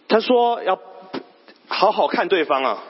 [0.07, 0.79] 他说要
[1.67, 2.83] 好好看对方啊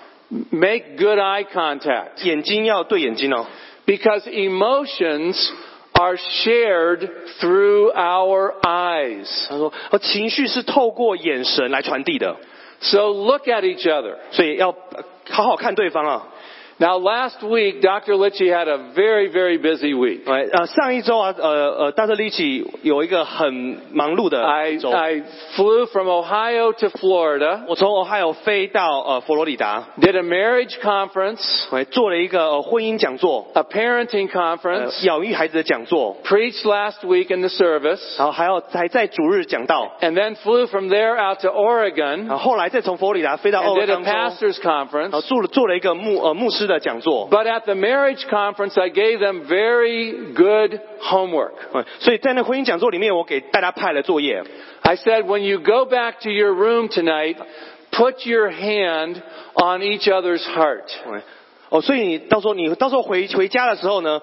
[0.52, 2.24] ，Make good eye contact.
[2.24, 3.46] 眼睛要对眼睛哦
[3.86, 5.50] ，Because emotions
[5.94, 7.10] are shared
[7.40, 9.48] through our eyes.
[9.50, 12.36] 他说，呃情绪是透过眼神来传递的
[12.82, 14.16] ，So look at each other.
[14.32, 16.28] 所以要呃好好看对方啊。
[16.79, 18.15] Now last week, Dr.
[18.15, 20.25] Litchi had a very, very busy week.
[20.25, 25.23] 对，呃，上一周啊，呃呃，大特利奇有一个很忙碌的 I, 周， I
[25.55, 34.29] flew from Ohio to Florida, 我从 Ohio 飞到呃佛罗里达， did a marriage conference, 对，做了一个、呃、婚姻讲座， a parenting
[34.33, 41.15] 呃 conference, 养育孩子的讲座， preached last week in the service, 然后还要还在主日讲道， and then flew from there
[41.15, 45.21] out to Oregon 然后后来再从佛罗里达飞到 and 奥 did 勒 a 冈州， pastor's 然后 conference.
[45.29, 51.53] 做了做了一个牧呃牧师 的讲座， But at the marriage conference, I gave them very good homework.
[51.73, 54.43] 嗯，所以在那婚姻讲座里面，我给大家派了作业，
[54.83, 57.37] I said, when you go back to your room tonight,
[57.91, 59.23] put your hand
[59.55, 60.91] on each other's heart.
[61.69, 64.21] 哦，所以你到时候你到时候回回家的时候呢，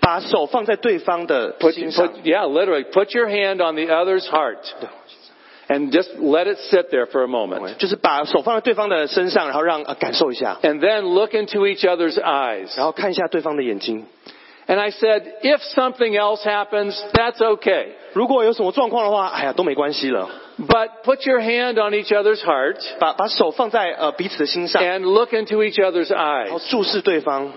[0.00, 4.58] 把手放在对方的 Put, 心上 put, yeah, literally, put your hand on the other's heart.
[5.70, 7.76] And just let it sit there for a moment.
[7.78, 12.76] 就是把手放在对方的身上，然后让呃感受一下， And then look into each other's eyes.
[12.76, 14.06] 然后看一下对方的眼睛。
[14.68, 17.88] And I said, if something else happens, that's okay.
[18.12, 20.28] 如果有什么状况的话，哎呀都没关系了，
[20.58, 26.58] But put your hand on each other's heart 把把手放在呃彼此的心上， and look into each other's 然后
[26.58, 26.70] eyes.
[26.70, 27.52] 注视对方。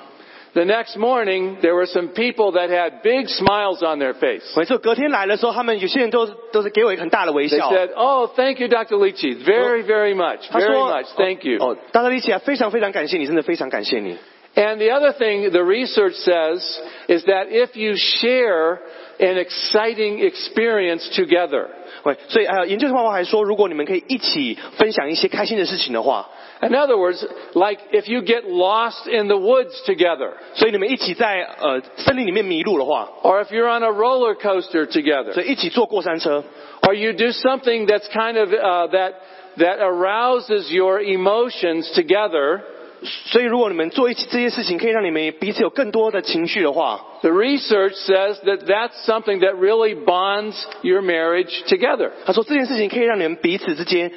[0.54, 4.42] The next morning, there were some people that had big smiles on their face.
[4.58, 7.72] 没错，隔天来的时候，他们有些人都都是给我一个很大的微 They 笑。
[7.72, 8.98] said, oh, thank you, Dr.
[8.98, 9.44] Lychee.
[9.44, 10.40] Very, very much.
[10.50, 11.06] 他 Very 说 much.
[11.16, 11.60] Thank you.
[11.60, 14.18] 哦，大家一起来，非常非常感谢你，真的非常感谢你。
[14.56, 16.60] And the other thing the research says
[17.08, 18.80] is that if you share
[19.20, 21.68] an exciting experience together,
[22.04, 26.28] 喂，所以呃，研究的方法还说，如果你们可以一起分享一些开心的事情的话，
[26.62, 27.24] in other words,
[27.54, 33.90] like if you get lost in the woods together, 所以你们一起在呃森林里面迷路的话， or if you're on a
[33.90, 36.44] roller coaster 所 together, 以一起坐过山车，
[36.82, 39.14] or you do something that's kind of uh, that
[39.58, 42.62] that arouses your emotions together,
[43.04, 52.12] 所以如果你们做一起这些事情，可以让你们彼此有更多的情绪的话， the research says that that's something that really bonds your marriage together.
[52.26, 54.12] 他说这件事情可以让你们彼此之间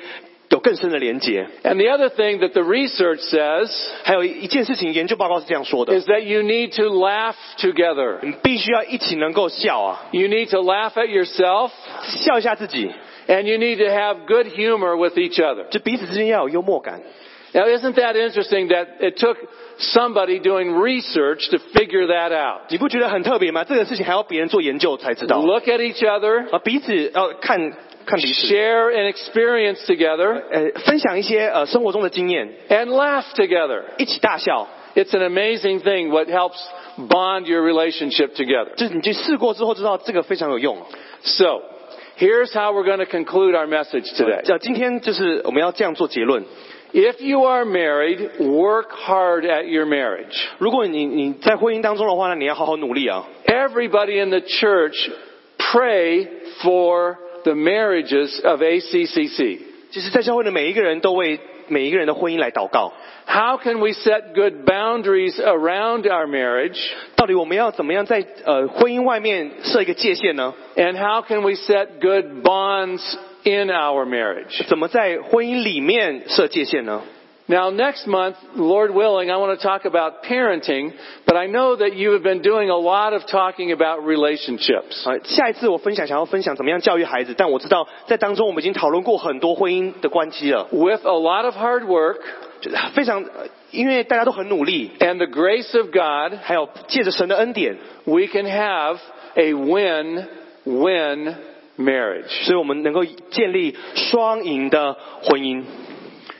[0.50, 1.46] 有更深的连结。
[1.62, 3.70] And the other thing that the research says
[4.02, 8.18] 还有一件事情，研究报告是这样说的： is that you need to laugh together.
[8.22, 11.70] 你们必须要一起能够笑啊， You need to laugh at yourself
[12.02, 12.90] 笑一下自己，
[13.28, 15.68] and you need to have good humor with each other.
[15.70, 17.00] 就彼此之间要有幽默感。
[17.54, 19.36] Now, isn't that interesting that it took
[19.78, 22.70] somebody doing research to figure that out?
[22.70, 23.64] 你不觉得很特别吗？
[23.64, 25.38] 这个事情还要别人做研究才知道。
[25.40, 27.58] Look at each other, 啊，彼此要看
[28.06, 33.82] 看彼此， share an experience together, 呃，分享一些呃生活中的经验， and laugh together.
[33.98, 34.66] 一起大笑。
[34.94, 36.58] It's an amazing thing what helps
[36.96, 38.74] bond your relationship together.
[38.76, 40.78] 就是你去试过之后知道这个非常有用。
[41.24, 41.60] So,
[42.18, 44.40] here's how we're going to conclude our message today.
[44.50, 46.44] 呃，今天就是我们要这样做结论。
[46.92, 50.36] If you are married, work hard at your marriage.
[50.58, 53.24] 如果你你在婚姻当中的话呢，你要好好努力啊。
[53.46, 55.10] Everybody in the church
[55.58, 56.26] pray
[56.62, 59.58] for the marriages of ACCC.
[59.90, 62.92] 其实，在教会的每一个人都为每一个人的婚姻来祷告。
[63.26, 66.78] How can we set good boundaries around our marriage?
[67.16, 70.52] 到底我们要怎么样在呃婚姻外面设一个界限呢？
[70.76, 73.00] And how can we set good bonds
[73.44, 74.64] in our marriage?
[74.68, 77.02] 怎么在婚姻里面设界限呢？
[77.48, 80.92] Now, next month, Lord willing, I want to talk about parenting,
[81.26, 85.04] but I know that you have been doing a lot of talking about relationships.
[85.04, 92.18] 啊，下一次我分享想要分享怎么样教育孩子，但我知道在当中我们已经讨论过很多婚姻的关系了， With a lot of hard work
[92.60, 98.98] 就是非常，呃因为大家都很努力， and the grace of God, 还有借着神的恩典， we can have
[99.34, 101.34] a win-win
[101.78, 102.28] marriage.
[102.44, 104.94] 所以我们能够建立双赢的
[105.24, 105.64] 婚姻。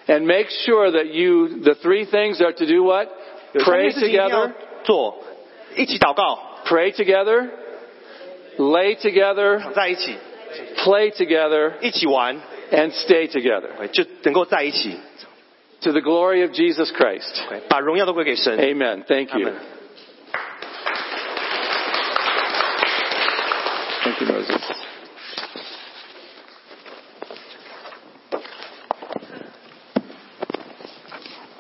[0.07, 3.09] And make sure that you, the three things are to do what?
[3.53, 4.53] 有三 Pray 件事情一定要 together,
[4.85, 5.25] 做，
[5.77, 7.49] 一起祷告， pray together,
[8.59, 10.15] lay together, 躺在一起，
[10.79, 12.41] play together, 一起玩，
[12.73, 13.87] and stay together.
[13.93, 14.97] 就能够在一起，
[15.83, 17.43] To the glory of Jesus Christ.
[17.69, 18.57] 把荣耀都归给神。
[18.59, 19.05] Amen.
[19.05, 19.49] Thank you.
[19.49, 19.55] Amen.